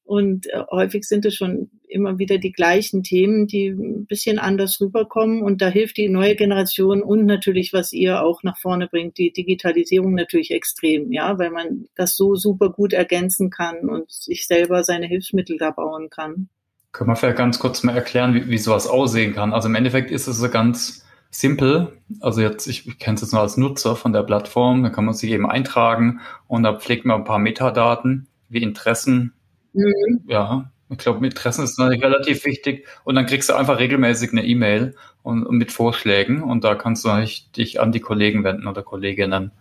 [0.06, 4.80] Und äh, häufig sind es schon immer wieder die gleichen Themen, die ein bisschen anders
[4.82, 5.42] rüberkommen.
[5.42, 9.32] Und da hilft die neue Generation und natürlich, was ihr auch nach vorne bringt, die
[9.32, 14.84] Digitalisierung natürlich extrem, ja, weil man das so super gut ergänzen kann und sich selber
[14.84, 16.50] seine Hilfsmittel da bauen kann.
[16.92, 19.54] Können wir vielleicht ganz kurz mal erklären, wie, wie sowas aussehen kann?
[19.54, 21.94] Also im Endeffekt ist es so ganz simpel.
[22.20, 25.06] Also jetzt, ich, ich kenne es jetzt nur als Nutzer von der Plattform, da kann
[25.06, 29.34] man sich eben eintragen und da pflegt man ein paar Metadaten wie Interessen,
[29.74, 30.22] Mhm.
[30.28, 32.88] Ja, ich glaube, Interessen ist natürlich relativ wichtig.
[33.04, 37.06] Und dann kriegst du einfach regelmäßig eine E-Mail und, und, mit Vorschlägen und da kannst
[37.06, 37.10] du
[37.56, 39.52] dich an die Kollegen wenden oder Kolleginnen.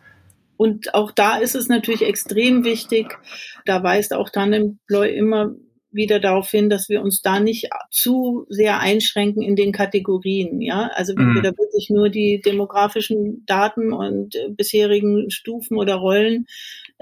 [0.56, 3.18] Und auch da ist es natürlich extrem wichtig,
[3.64, 5.54] da weist auch Tandemploy immer
[5.92, 10.60] wieder darauf hin, dass wir uns da nicht zu sehr einschränken in den Kategorien.
[10.60, 11.34] Ja, also wenn mhm.
[11.34, 16.46] wir da wirklich nur die demografischen Daten und äh, bisherigen Stufen oder Rollen,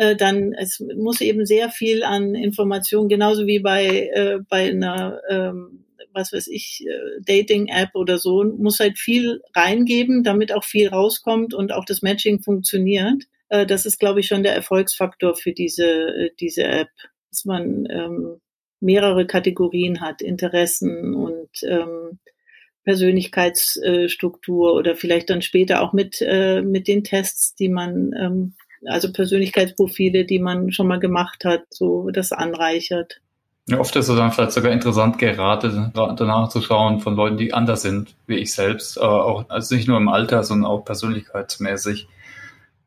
[0.01, 5.21] äh, dann es muss eben sehr viel an Informationen, genauso wie bei äh, bei einer
[5.29, 10.89] ähm, was weiß ich, äh, Dating-App oder so, muss halt viel reingeben, damit auch viel
[10.89, 13.25] rauskommt und auch das Matching funktioniert.
[13.49, 16.89] Äh, das ist, glaube ich, schon der Erfolgsfaktor für diese, äh, diese App,
[17.31, 18.41] dass man ähm,
[18.81, 22.19] mehrere Kategorien hat, Interessen und ähm,
[22.85, 28.55] Persönlichkeitsstruktur oder vielleicht dann später auch mit, äh, mit den Tests, die man, ähm,
[28.87, 33.21] also Persönlichkeitsprofile, die man schon mal gemacht hat, so das anreichert.
[33.67, 37.53] Ja, oft ist es dann vielleicht sogar interessant, gerade danach zu schauen von Leuten, die
[37.53, 42.09] anders sind, wie ich selbst, aber auch, also nicht nur im Alter, sondern auch persönlichkeitsmäßig.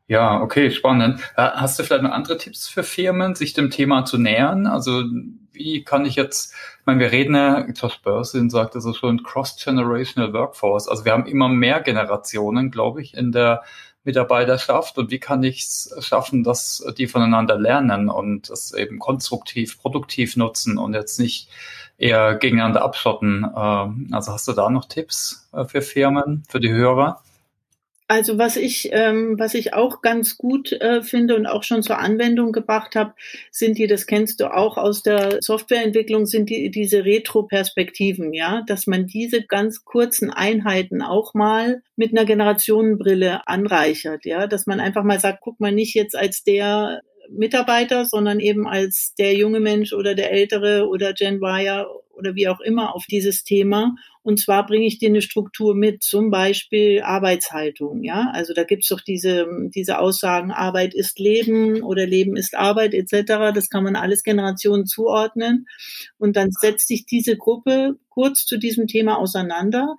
[0.06, 1.20] Ja, okay, spannend.
[1.36, 4.66] Äh, hast du vielleicht noch andere Tipps für Firmen, sich dem Thema zu nähern?
[4.66, 5.04] Also
[5.52, 9.22] wie kann ich jetzt, ich meine, wir reden ja, Josh Bursin sagt es so schon,
[9.22, 10.88] Cross-Generational Workforce.
[10.88, 13.62] Also wir haben immer mehr Generationen, glaube ich, in der
[14.04, 19.80] Mitarbeiterschaft und wie kann ich es schaffen, dass die voneinander lernen und es eben konstruktiv,
[19.80, 21.48] produktiv nutzen und jetzt nicht
[21.96, 23.46] eher gegeneinander abschotten.
[23.56, 27.22] Ähm, also hast du da noch Tipps äh, für Firmen, für die Hörer?
[28.06, 31.98] Also was ich, ähm, was ich auch ganz gut äh, finde und auch schon zur
[31.98, 33.14] Anwendung gebracht habe,
[33.50, 38.86] sind die, das kennst du auch aus der Softwareentwicklung, sind die diese Retro-Perspektiven, ja, dass
[38.86, 45.02] man diese ganz kurzen Einheiten auch mal mit einer Generationenbrille anreichert, ja, dass man einfach
[45.02, 49.94] mal sagt, guck mal nicht jetzt als der Mitarbeiter, sondern eben als der junge Mensch
[49.94, 53.94] oder der ältere oder Gen Y oder wie auch immer auf dieses Thema.
[54.24, 58.02] Und zwar bringe ich dir eine Struktur mit, zum Beispiel Arbeitshaltung.
[58.02, 62.94] Ja, also da gibt's doch diese, diese Aussagen, Arbeit ist Leben oder Leben ist Arbeit
[62.94, 63.52] etc.
[63.54, 65.66] Das kann man alles Generationen zuordnen.
[66.16, 69.94] Und dann setzt sich diese Gruppe kurz zu diesem Thema auseinander.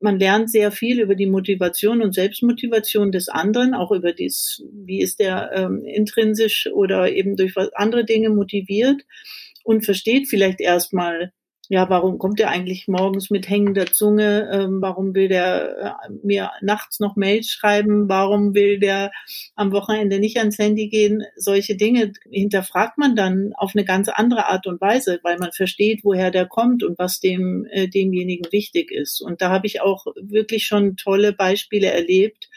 [0.00, 5.00] Man lernt sehr viel über die Motivation und Selbstmotivation des anderen, auch über dies, wie
[5.00, 9.02] ist der ähm, intrinsisch oder eben durch andere Dinge motiviert
[9.62, 11.32] und versteht vielleicht erstmal,
[11.70, 14.48] ja, warum kommt er eigentlich morgens mit hängender Zunge?
[14.50, 18.08] Ähm, warum will der äh, mir nachts noch Mails schreiben?
[18.08, 19.12] Warum will der
[19.54, 21.24] am Wochenende nicht ans Handy gehen?
[21.36, 26.04] Solche Dinge hinterfragt man dann auf eine ganz andere Art und Weise, weil man versteht,
[26.04, 29.20] woher der kommt und was dem äh, demjenigen wichtig ist.
[29.20, 32.48] Und da habe ich auch wirklich schon tolle Beispiele erlebt.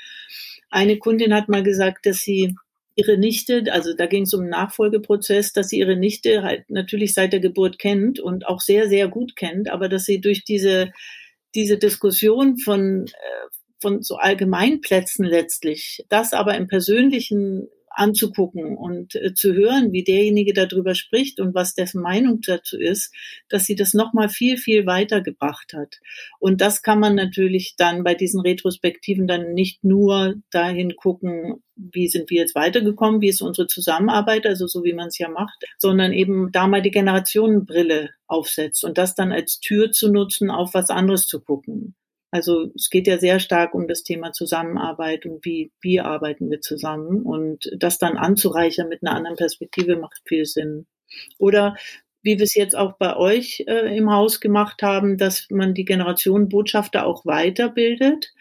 [0.69, 2.55] Eine Kundin hat mal gesagt, dass sie
[3.01, 7.13] ihre Nichte, also da ging es um einen Nachfolgeprozess, dass sie ihre Nichte halt natürlich
[7.13, 10.91] seit der Geburt kennt und auch sehr, sehr gut kennt, aber dass sie durch diese,
[11.55, 13.47] diese Diskussion von, äh,
[13.81, 20.53] von so Allgemeinplätzen letztlich, das aber im persönlichen anzugucken und äh, zu hören, wie derjenige
[20.53, 23.13] darüber spricht und was dessen Meinung dazu ist,
[23.49, 25.99] dass sie das nochmal viel, viel weitergebracht hat.
[26.39, 32.07] Und das kann man natürlich dann bei diesen Retrospektiven dann nicht nur dahin gucken, wie
[32.07, 35.65] sind wir jetzt weitergekommen, wie ist unsere Zusammenarbeit, also so wie man es ja macht,
[35.77, 40.73] sondern eben da mal die Generationenbrille aufsetzt und das dann als Tür zu nutzen, auf
[40.73, 41.95] was anderes zu gucken.
[42.31, 46.61] Also es geht ja sehr stark um das Thema Zusammenarbeit und wie, wie arbeiten wir
[46.61, 50.87] zusammen und das dann anzureichern mit einer anderen Perspektive macht viel Sinn.
[51.37, 51.75] Oder
[52.23, 55.85] wie wir es jetzt auch bei euch äh, im Haus gemacht haben, dass man die
[55.85, 58.31] Generation Botschafter auch weiterbildet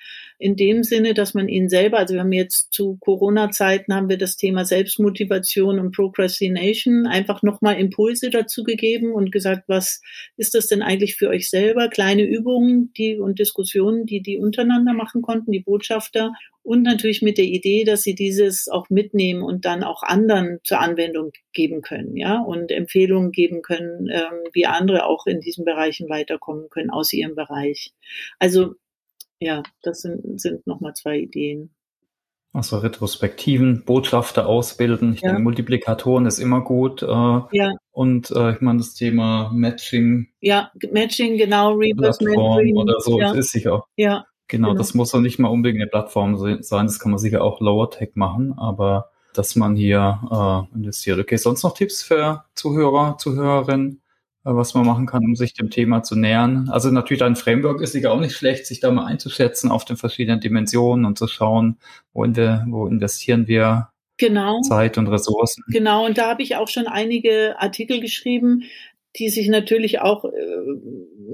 [0.40, 4.16] in dem Sinne, dass man ihn selber, also wir haben jetzt zu Corona-Zeiten haben wir
[4.16, 10.00] das Thema Selbstmotivation und Procrastination einfach nochmal Impulse dazu gegeben und gesagt, was
[10.38, 11.88] ist das denn eigentlich für euch selber?
[11.88, 17.37] Kleine Übungen, die und Diskussionen, die die untereinander machen konnten, die Botschafter und natürlich mit
[17.37, 22.16] der Idee, dass sie dieses auch mitnehmen und dann auch anderen zur Anwendung geben können,
[22.16, 27.12] ja, und Empfehlungen geben können, ähm, wie andere auch in diesen Bereichen weiterkommen können aus
[27.12, 27.92] ihrem Bereich.
[28.38, 28.76] Also
[29.40, 31.74] ja, das sind, sind nochmal zwei Ideen.
[32.53, 35.14] Also Retrospektiven, Botschafter ausbilden.
[35.14, 35.29] Ich ja.
[35.29, 37.03] denke, Multiplikatoren ist immer gut.
[37.03, 37.72] Äh, ja.
[37.92, 40.29] Und äh, ich meine, das Thema Matching.
[40.40, 42.76] Ja, Matching, genau, Reverse Mentoring.
[42.76, 43.33] Oder so, ja.
[43.33, 43.85] ist sicher.
[43.96, 44.26] Ja.
[44.48, 46.87] Genau, genau, das muss doch nicht mal unbedingt eine Plattform sein.
[46.87, 51.20] Das kann man sicher auch Lower Tech machen, aber dass man hier äh, investiert.
[51.20, 54.03] Okay, sonst noch Tipps für Zuhörer, Zuhörerinnen?
[54.44, 56.68] Äh, was man machen kann, um sich dem Thema zu nähern.
[56.70, 59.96] Also natürlich ein Framework ist sicher auch nicht schlecht, sich da mal einzuschätzen auf den
[59.96, 61.79] verschiedenen Dimensionen und zu schauen,
[62.12, 64.61] wo, in der, wo investieren wir genau.
[64.62, 65.62] Zeit und Ressourcen.
[65.68, 68.62] Genau, und da habe ich auch schon einige Artikel geschrieben,
[69.16, 70.31] die sich natürlich auch, äh,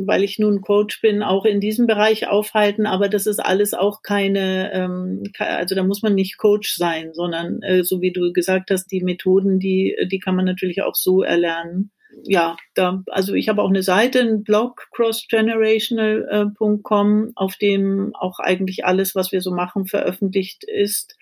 [0.04, 4.02] weil ich nun Coach bin, auch in diesem Bereich aufhalten, aber das ist alles auch
[4.02, 8.70] keine, ähm, also da muss man nicht Coach sein, sondern äh, so wie du gesagt
[8.72, 11.92] hast, die Methoden, die, die kann man natürlich auch so erlernen
[12.24, 18.84] ja, da, also ich habe auch eine Seite, einen Blog, crossgenerational.com, auf dem auch eigentlich
[18.84, 21.16] alles, was wir so machen, veröffentlicht ist.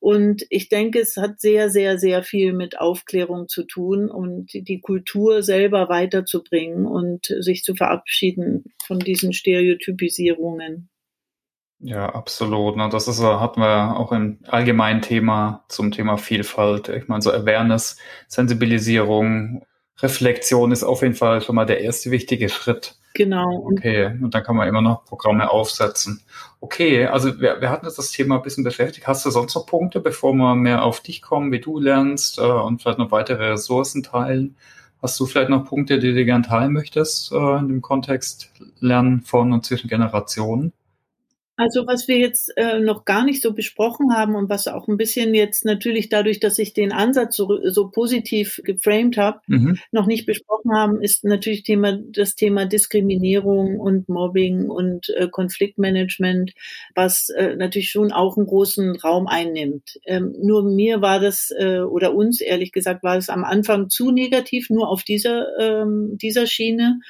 [0.00, 4.80] Und ich denke, es hat sehr, sehr, sehr viel mit Aufklärung zu tun und die
[4.80, 10.88] Kultur selber weiterzubringen und sich zu verabschieden von diesen Stereotypisierungen.
[11.78, 12.76] Ja, absolut.
[12.92, 16.88] Das ist, hatten wir auch im allgemeinen Thema zum Thema Vielfalt.
[16.88, 19.62] Ich meine, so Awareness, Sensibilisierung,
[20.02, 22.96] Reflexion ist auf jeden Fall schon mal der erste wichtige Schritt.
[23.14, 23.66] Genau.
[23.70, 26.22] Okay, und dann kann man immer noch Programme aufsetzen.
[26.60, 29.06] Okay, also wir, wir hatten jetzt das Thema ein bisschen beschäftigt.
[29.06, 32.42] Hast du sonst noch Punkte, bevor wir mehr auf dich kommen, wie du lernst äh,
[32.42, 34.56] und vielleicht noch weitere Ressourcen teilen?
[35.02, 39.20] Hast du vielleicht noch Punkte, die du gerne teilen möchtest äh, in dem Kontext Lernen
[39.20, 40.72] von und zwischen Generationen?
[41.56, 44.96] Also was wir jetzt äh, noch gar nicht so besprochen haben und was auch ein
[44.96, 49.78] bisschen jetzt natürlich dadurch, dass ich den Ansatz so, so positiv geframed habe, mhm.
[49.90, 56.54] noch nicht besprochen haben, ist natürlich Thema, das Thema Diskriminierung und Mobbing und äh, Konfliktmanagement,
[56.94, 60.00] was äh, natürlich schon auch einen großen Raum einnimmt.
[60.06, 64.10] Ähm, nur mir war das äh, oder uns ehrlich gesagt war es am Anfang zu
[64.10, 67.00] negativ, nur auf dieser ähm, dieser Schiene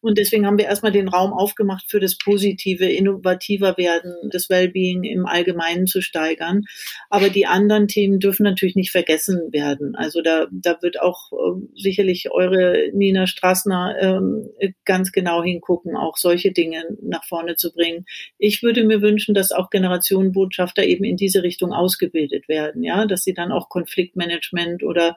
[0.00, 4.48] und deswegen haben wir erstmal den Raum aufgemacht für das Positive, innovativer werden werden, das
[4.48, 6.62] Wellbeing im Allgemeinen zu steigern.
[7.10, 9.94] Aber die anderen Themen dürfen natürlich nicht vergessen werden.
[9.96, 14.48] Also da, da wird auch äh, sicherlich eure Nina Strassner ähm,
[14.84, 18.04] ganz genau hingucken, auch solche Dinge nach vorne zu bringen.
[18.38, 23.24] Ich würde mir wünschen, dass auch Generationenbotschafter eben in diese Richtung ausgebildet werden, ja, dass
[23.24, 25.16] sie dann auch Konfliktmanagement oder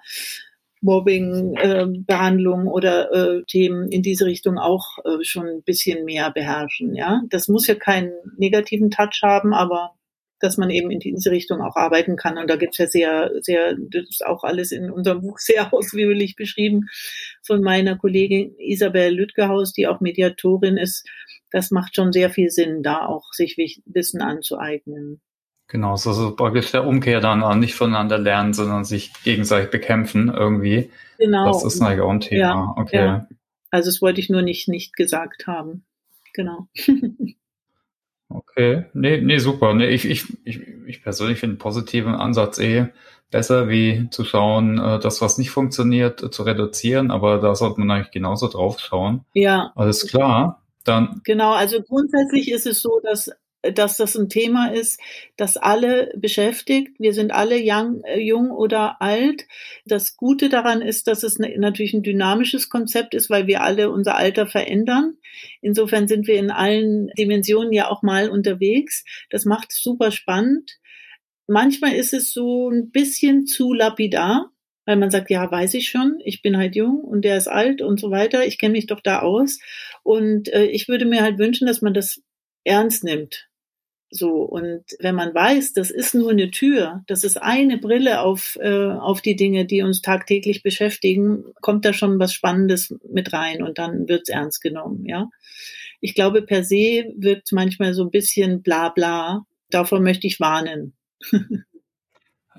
[0.85, 6.95] Mobbing-Behandlung äh, oder äh, Themen in diese Richtung auch äh, schon ein bisschen mehr beherrschen.
[6.95, 9.95] Ja, das muss ja keinen negativen Touch haben, aber
[10.39, 12.37] dass man eben in diese Richtung auch arbeiten kann.
[12.37, 16.35] Und da gibt's ja sehr, sehr, das ist auch alles in unserem Buch sehr ausführlich
[16.35, 16.87] beschrieben
[17.43, 21.07] von meiner Kollegin Isabel Lütgehaus, die auch Mediatorin ist.
[21.51, 25.21] Das macht schon sehr viel Sinn, da auch sich Wissen anzueignen.
[25.67, 30.31] Genau, so ist praktisch der Umkehr dann auch nicht voneinander lernen, sondern sich gegenseitig bekämpfen
[30.31, 30.91] irgendwie.
[31.17, 31.47] Genau.
[31.47, 32.39] Das ist natürlich auch ein Thema.
[32.39, 33.05] Ja, okay.
[33.05, 33.27] Ja.
[33.71, 35.85] Also das wollte ich nur nicht, nicht gesagt haben.
[36.33, 36.67] Genau.
[38.29, 38.85] okay.
[38.93, 39.73] Nee, nee, super.
[39.73, 42.87] Nee, ich, ich, ich, ich persönlich finde einen positiven Ansatz eh
[43.31, 47.91] besser, wie zu schauen, äh, das, was nicht funktioniert, zu reduzieren, aber da sollte man
[47.91, 49.25] eigentlich genauso drauf schauen.
[49.33, 49.71] Ja.
[49.75, 50.61] Alles klar.
[50.83, 51.21] Dann.
[51.23, 53.31] Genau, also grundsätzlich ist es so, dass
[53.73, 54.99] dass das ein Thema ist,
[55.37, 56.99] das alle beschäftigt.
[56.99, 59.45] Wir sind alle young, äh, jung oder alt.
[59.85, 64.15] Das Gute daran ist, dass es natürlich ein dynamisches Konzept ist, weil wir alle unser
[64.15, 65.17] Alter verändern.
[65.61, 69.03] Insofern sind wir in allen Dimensionen ja auch mal unterwegs.
[69.29, 70.79] Das macht es super spannend.
[71.47, 74.51] Manchmal ist es so ein bisschen zu lapidar,
[74.85, 77.81] weil man sagt, ja, weiß ich schon, ich bin halt jung und der ist alt
[77.81, 79.59] und so weiter, ich kenne mich doch da aus.
[80.03, 82.21] Und äh, ich würde mir halt wünschen, dass man das
[82.63, 83.47] ernst nimmt.
[84.17, 88.57] So, und wenn man weiß, das ist nur eine Tür, das ist eine Brille auf,
[88.61, 93.61] äh, auf die Dinge, die uns tagtäglich beschäftigen, kommt da schon was Spannendes mit rein
[93.61, 95.29] und dann wird's ernst genommen, ja.
[95.99, 99.45] Ich glaube, per se wirkt manchmal so ein bisschen bla bla.
[99.69, 100.93] Davor möchte ich warnen.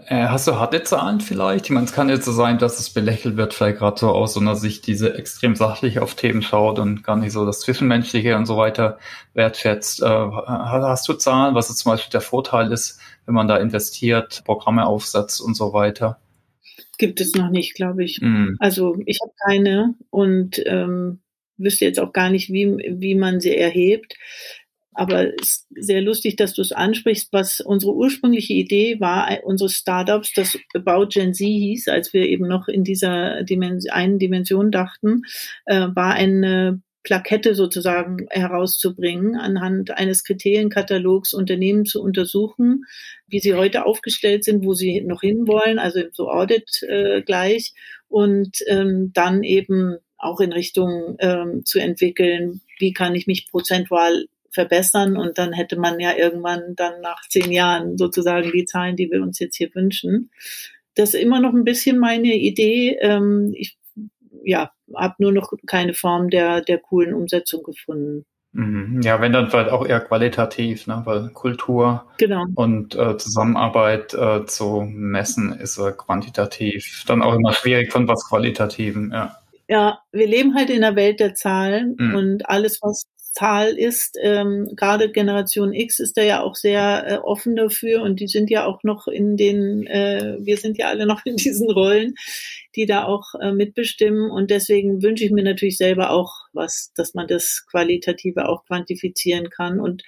[0.05, 1.67] Äh, hast du harte Zahlen vielleicht?
[1.67, 4.35] Ich meine, es kann jetzt so sein, dass es belächelt wird, vielleicht gerade so aus
[4.35, 8.37] so einer Sicht, diese extrem sachlich auf Themen schaut und gar nicht so das Zwischenmenschliche
[8.37, 8.99] und so weiter
[9.33, 10.03] wertschätzt.
[10.03, 14.43] Äh, hast du Zahlen, was jetzt zum Beispiel der Vorteil ist, wenn man da investiert,
[14.45, 16.21] Programme aufsetzt und so weiter?
[16.99, 18.21] Gibt es noch nicht, glaube ich.
[18.21, 18.57] Mm.
[18.59, 21.21] Also ich habe keine und ähm,
[21.57, 22.67] wüsste jetzt auch gar nicht, wie,
[22.99, 24.15] wie man sie erhebt.
[24.97, 27.33] Aber es ist sehr lustig, dass du es ansprichst.
[27.33, 32.49] Was unsere ursprüngliche Idee war, unsere Startups, das About Gen Z hieß, als wir eben
[32.49, 35.23] noch in dieser Dimension, einen Dimension dachten,
[35.67, 42.85] äh, war eine Plakette sozusagen herauszubringen, anhand eines Kriterienkatalogs Unternehmen zu untersuchen,
[43.29, 47.75] wie sie heute aufgestellt sind, wo sie noch hinwollen, also so Audit äh, gleich,
[48.09, 54.27] und ähm, dann eben auch in Richtung ähm, zu entwickeln, wie kann ich mich prozentual
[54.57, 59.11] verbessern und dann hätte man ja irgendwann dann nach zehn Jahren sozusagen die Zahlen, die
[59.11, 60.31] wir uns jetzt hier wünschen.
[60.95, 62.99] Das ist immer noch ein bisschen meine Idee.
[63.01, 63.79] Ähm, ich
[64.43, 68.25] ja, habe nur noch keine Form der, der coolen Umsetzung gefunden.
[68.53, 69.03] Mhm.
[69.03, 71.03] Ja, wenn dann vielleicht auch eher qualitativ, ne?
[71.05, 72.47] weil Kultur genau.
[72.55, 78.27] und äh, Zusammenarbeit äh, zu messen ist äh, quantitativ dann auch immer schwierig von was
[78.27, 79.37] Qualitativen, ja.
[79.69, 82.15] Ja, wir leben halt in der Welt der Zahlen mhm.
[82.15, 83.07] und alles, was
[83.37, 84.17] Zahl ist.
[84.23, 88.49] Ähm, gerade Generation X ist da ja auch sehr äh, offen dafür und die sind
[88.49, 92.15] ja auch noch in den, äh, wir sind ja alle noch in diesen Rollen,
[92.75, 97.13] die da auch äh, mitbestimmen und deswegen wünsche ich mir natürlich selber auch was, dass
[97.13, 100.03] man das Qualitative auch quantifizieren kann und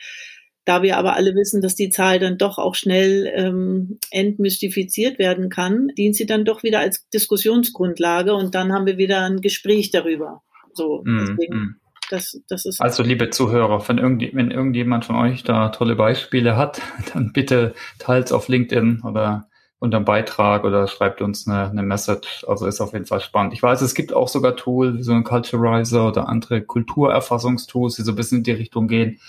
[0.65, 5.49] da wir aber alle wissen, dass die Zahl dann doch auch schnell ähm, entmystifiziert werden
[5.49, 9.91] kann, dient sie dann doch wieder als Diskussionsgrundlage und dann haben wir wieder ein Gespräch
[9.91, 10.43] darüber.
[10.75, 11.77] So, mm, deswegen mm.
[12.11, 16.57] Das, das ist also liebe Zuhörer, wenn, irgend, wenn irgendjemand von euch da tolle Beispiele
[16.57, 16.81] hat,
[17.13, 19.49] dann bitte teilt auf LinkedIn oder
[19.81, 22.45] unter dem Beitrag oder schreibt uns eine, eine Message.
[22.49, 23.53] Also ist auf jeden Fall spannend.
[23.53, 28.13] Ich weiß, es gibt auch sogar Tools, so ein Culturizer oder andere Kulturerfassungstools, die so
[28.13, 29.21] ein bisschen in die Richtung gehen.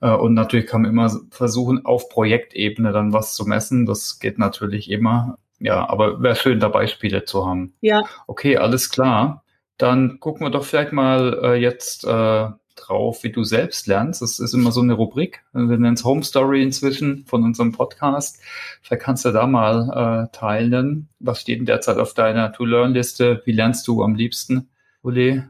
[0.00, 3.86] Äh, und natürlich kann man immer versuchen, auf Projektebene dann was zu messen.
[3.86, 5.38] Das geht natürlich immer.
[5.58, 7.74] Ja, aber wäre schön, da Beispiele zu haben.
[7.80, 8.02] Ja.
[8.26, 9.42] Okay, alles klar.
[9.78, 14.22] Dann gucken wir doch vielleicht mal äh, jetzt äh, drauf, wie du selbst lernst.
[14.22, 15.42] Das ist immer so eine Rubrik.
[15.52, 18.40] Wir nennen es Home Story inzwischen von unserem Podcast.
[18.82, 21.08] Vielleicht kannst du da mal äh, teilen.
[21.18, 23.42] Was steht denn derzeit auf deiner To-Learn-Liste?
[23.44, 24.68] Wie lernst du am liebsten,
[25.02, 25.42] Uli?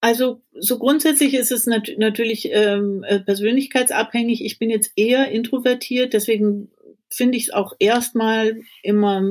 [0.00, 4.44] Also so grundsätzlich ist es nat natürlich ähm, äh, persönlichkeitsabhängig.
[4.44, 6.72] Ich bin jetzt eher introvertiert, deswegen
[7.08, 9.22] finde ich es auch erstmal immer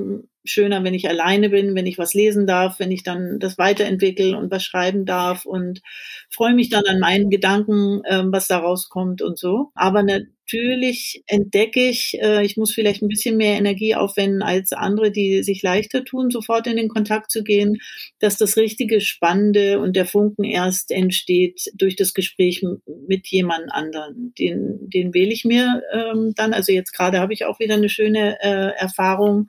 [0.44, 4.38] schöner, wenn ich alleine bin, wenn ich was lesen darf, wenn ich dann das weiterentwickle
[4.38, 5.82] und was schreiben darf und
[6.30, 9.70] freue mich dann an meinen Gedanken, ähm, was da rauskommt und so.
[9.76, 15.12] Aber natürlich entdecke ich, äh, ich muss vielleicht ein bisschen mehr Energie aufwenden als andere,
[15.12, 17.78] die sich leichter tun, sofort in den Kontakt zu gehen,
[18.20, 22.64] dass das richtige Spannende und der Funken erst entsteht durch das Gespräch
[23.08, 24.34] mit jemand anderen.
[24.38, 26.54] Den, den wähle ich mir ähm, dann.
[26.54, 29.48] Also jetzt gerade habe ich auch wieder eine schöne äh, Erfahrung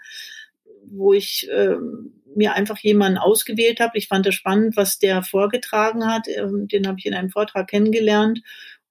[0.91, 1.77] wo ich äh,
[2.35, 3.99] mir einfach jemanden ausgewählt habe.
[3.99, 6.27] Ich fand es spannend, was der vorgetragen hat.
[6.29, 8.41] Ähm, den habe ich in einem Vortrag kennengelernt.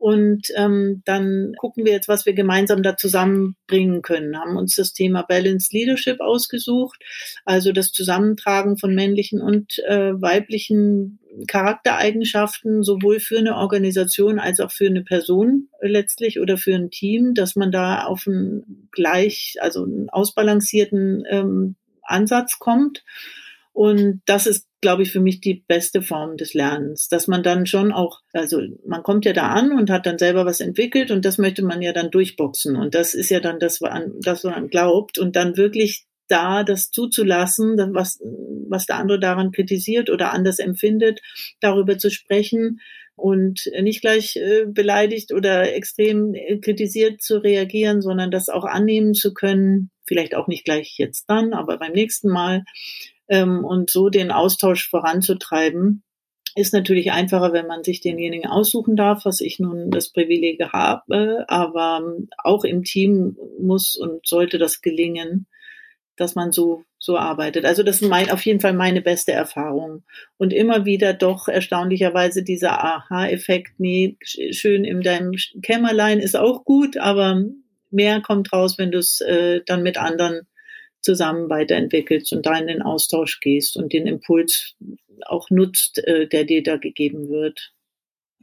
[0.02, 4.36] Und ähm, dann gucken wir jetzt, was wir gemeinsam da zusammenbringen können.
[4.36, 7.00] Haben uns das Thema Balanced Leadership ausgesucht,
[7.46, 14.72] also das Zusammentragen von männlichen und äh, weiblichen Charaktereigenschaften, sowohl für eine Organisation als auch
[14.72, 19.84] für eine Person letztlich oder für ein Team, dass man da auf einen gleich, also
[19.84, 21.76] einen ausbalancierten ähm,
[22.12, 23.04] Ansatz kommt.
[23.74, 27.66] Und das ist, glaube ich, für mich die beste Form des Lernens, dass man dann
[27.66, 31.24] schon auch, also man kommt ja da an und hat dann selber was entwickelt und
[31.24, 32.76] das möchte man ja dann durchboxen.
[32.76, 37.78] Und das ist ja dann das, was man glaubt und dann wirklich da das zuzulassen,
[37.94, 38.20] was,
[38.70, 41.22] was der andere daran kritisiert oder anders empfindet,
[41.60, 42.80] darüber zu sprechen
[43.16, 49.14] und nicht gleich äh, beleidigt oder extrem äh, kritisiert zu reagieren, sondern das auch annehmen
[49.14, 52.66] zu können, vielleicht auch nicht gleich jetzt dann, aber beim nächsten Mal
[53.30, 56.04] ähm, und so den Austausch voranzutreiben.
[56.54, 61.46] Ist natürlich einfacher, wenn man sich denjenigen aussuchen darf, was ich nun das Privileg habe,
[61.48, 62.04] aber
[62.40, 65.48] auch im Team muss und sollte das gelingen,
[66.18, 67.64] dass man so, so arbeitet.
[67.64, 70.04] Also das ist mein, auf jeden Fall meine beste Erfahrung.
[70.38, 75.32] Und immer wieder doch erstaunlicherweise dieser Aha-Effekt, nee, schön in deinem
[75.62, 77.46] Kämmerlein ist auch gut, aber
[77.92, 80.48] mehr kommt raus, wenn du es äh, dann mit anderen
[81.02, 84.76] zusammen weiterentwickelst und da in den Austausch gehst und den Impuls
[85.26, 87.74] auch nutzt, äh, der dir da gegeben wird.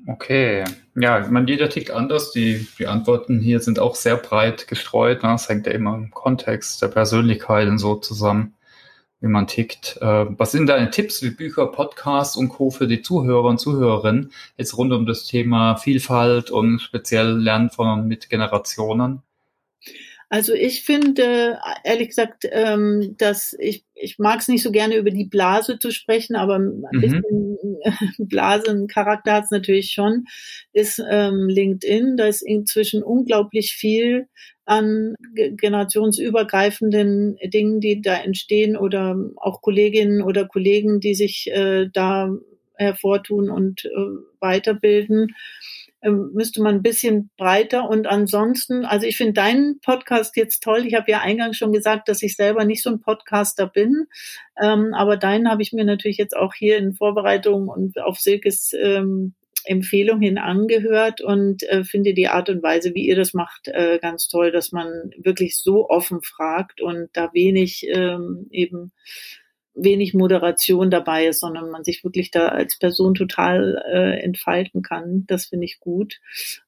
[0.07, 2.30] Okay, ja, meine, jeder tickt anders.
[2.30, 5.22] Die, die Antworten hier sind auch sehr breit gestreut.
[5.22, 5.30] Ne?
[5.30, 8.55] Das hängt ja immer im Kontext der Persönlichkeit und so zusammen,
[9.20, 9.99] wie man tickt.
[10.01, 12.70] Äh, was sind deine Tipps wie Bücher, Podcasts und Co.
[12.70, 18.07] für die Zuhörer und Zuhörerinnen jetzt rund um das Thema Vielfalt und speziell Lernen von
[18.07, 19.22] mit Generationen?
[20.30, 25.10] Also ich finde, ehrlich gesagt, ähm, dass ich, ich mag es nicht so gerne über
[25.10, 27.00] die Blase zu sprechen, aber ein mhm.
[27.00, 27.56] bisschen
[28.18, 30.26] Blasencharakter hat es natürlich schon,
[30.74, 32.18] ist ähm, LinkedIn.
[32.18, 34.28] Da ist inzwischen unglaublich viel
[34.66, 42.30] an generationsübergreifenden Dingen, die da entstehen oder auch Kolleginnen oder Kollegen, die sich äh, da
[42.74, 43.88] hervortun und äh,
[44.40, 45.34] weiterbilden.
[46.03, 50.86] Ähm, müsste man ein bisschen breiter und ansonsten, also ich finde deinen Podcast jetzt toll.
[50.86, 54.07] Ich habe ja eingangs schon gesagt, dass ich selber nicht so ein Podcaster bin,
[54.61, 58.72] ähm, aber deinen habe ich mir natürlich jetzt auch hier in Vorbereitung und auf Silkes
[58.80, 59.34] ähm,
[59.64, 63.99] Empfehlung hin angehört und äh, finde die Art und Weise, wie ihr das macht, äh,
[64.01, 68.92] ganz toll, dass man wirklich so offen fragt und da wenig ähm, eben
[69.78, 75.24] wenig Moderation dabei ist, sondern man sich wirklich da als Person total äh, entfalten kann.
[75.26, 76.20] Das finde ich gut.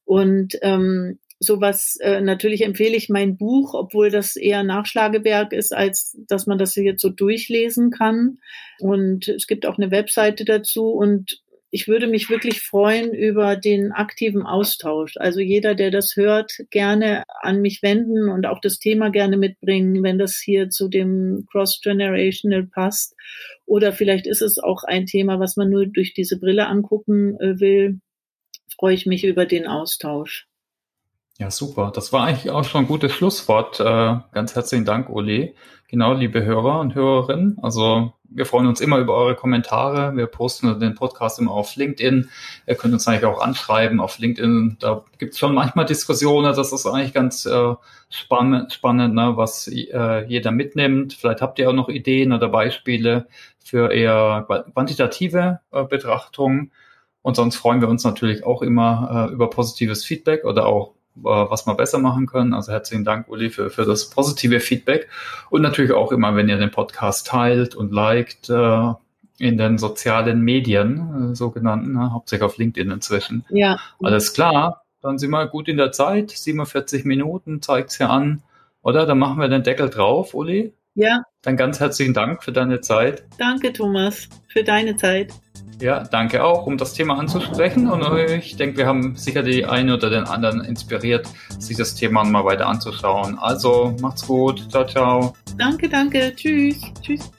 [0.05, 6.17] Und ähm, sowas, äh, natürlich empfehle ich mein Buch, obwohl das eher Nachschlagewerk ist, als
[6.29, 8.39] dass man das jetzt so durchlesen kann.
[8.79, 13.93] Und es gibt auch eine Webseite dazu und ich würde mich wirklich freuen über den
[13.93, 15.17] aktiven Austausch.
[15.17, 20.03] Also jeder, der das hört, gerne an mich wenden und auch das Thema gerne mitbringen,
[20.03, 23.15] wenn das hier zu dem Cross-Generational passt.
[23.67, 27.61] Oder vielleicht ist es auch ein Thema, was man nur durch diese Brille angucken äh,
[27.61, 28.01] will.
[28.77, 30.49] Freue ich mich über den Austausch.
[31.39, 31.93] Ja, super.
[31.95, 33.81] Das war eigentlich auch schon ein gutes Schlusswort.
[33.81, 35.55] Äh, ganz herzlichen Dank, Ole.
[35.91, 37.59] Genau, liebe Hörer und Hörerinnen.
[37.63, 40.17] Also wir freuen uns immer über eure Kommentare.
[40.17, 42.31] Wir posten den Podcast immer auf LinkedIn.
[42.69, 44.77] Ihr könnt uns eigentlich auch anschreiben auf LinkedIn.
[44.79, 46.55] Da gibt es schon manchmal Diskussionen.
[46.55, 47.75] Das ist eigentlich ganz äh,
[48.09, 51.15] spannend, spannend ne, was äh, jeder mitnimmt.
[51.15, 53.27] Vielleicht habt ihr auch noch Ideen oder Beispiele
[53.59, 56.71] für eher quantitative äh, Betrachtungen.
[57.23, 61.67] Und sonst freuen wir uns natürlich auch immer äh, über positives Feedback oder auch was
[61.67, 62.55] wir besser machen können.
[62.55, 65.09] Also herzlichen Dank, Uli, für, für das positive Feedback.
[65.51, 68.93] Und natürlich auch immer, wenn ihr den Podcast teilt und liked, äh,
[69.41, 72.13] in den sozialen Medien, äh, sogenannten, ne?
[72.13, 73.45] hauptsächlich auf LinkedIn inzwischen.
[73.49, 73.79] Ja.
[74.03, 78.43] Alles klar, dann sind wir gut in der Zeit, 47 Minuten zeigt's ja an.
[78.83, 79.07] Oder?
[79.07, 80.75] Dann machen wir den Deckel drauf, Uli.
[81.01, 81.23] Ja.
[81.41, 83.25] Dann ganz herzlichen Dank für deine Zeit.
[83.39, 85.33] Danke, Thomas, für deine Zeit.
[85.81, 87.89] Ja, danke auch, um das Thema anzusprechen.
[87.89, 91.27] Und ich denke, wir haben sicher die einen oder den anderen inspiriert,
[91.59, 93.39] sich das Thema mal weiter anzuschauen.
[93.39, 94.71] Also macht's gut.
[94.71, 95.35] Ciao, ciao.
[95.57, 96.35] Danke, danke.
[96.37, 96.83] Tschüss.
[97.01, 97.31] Tschüss.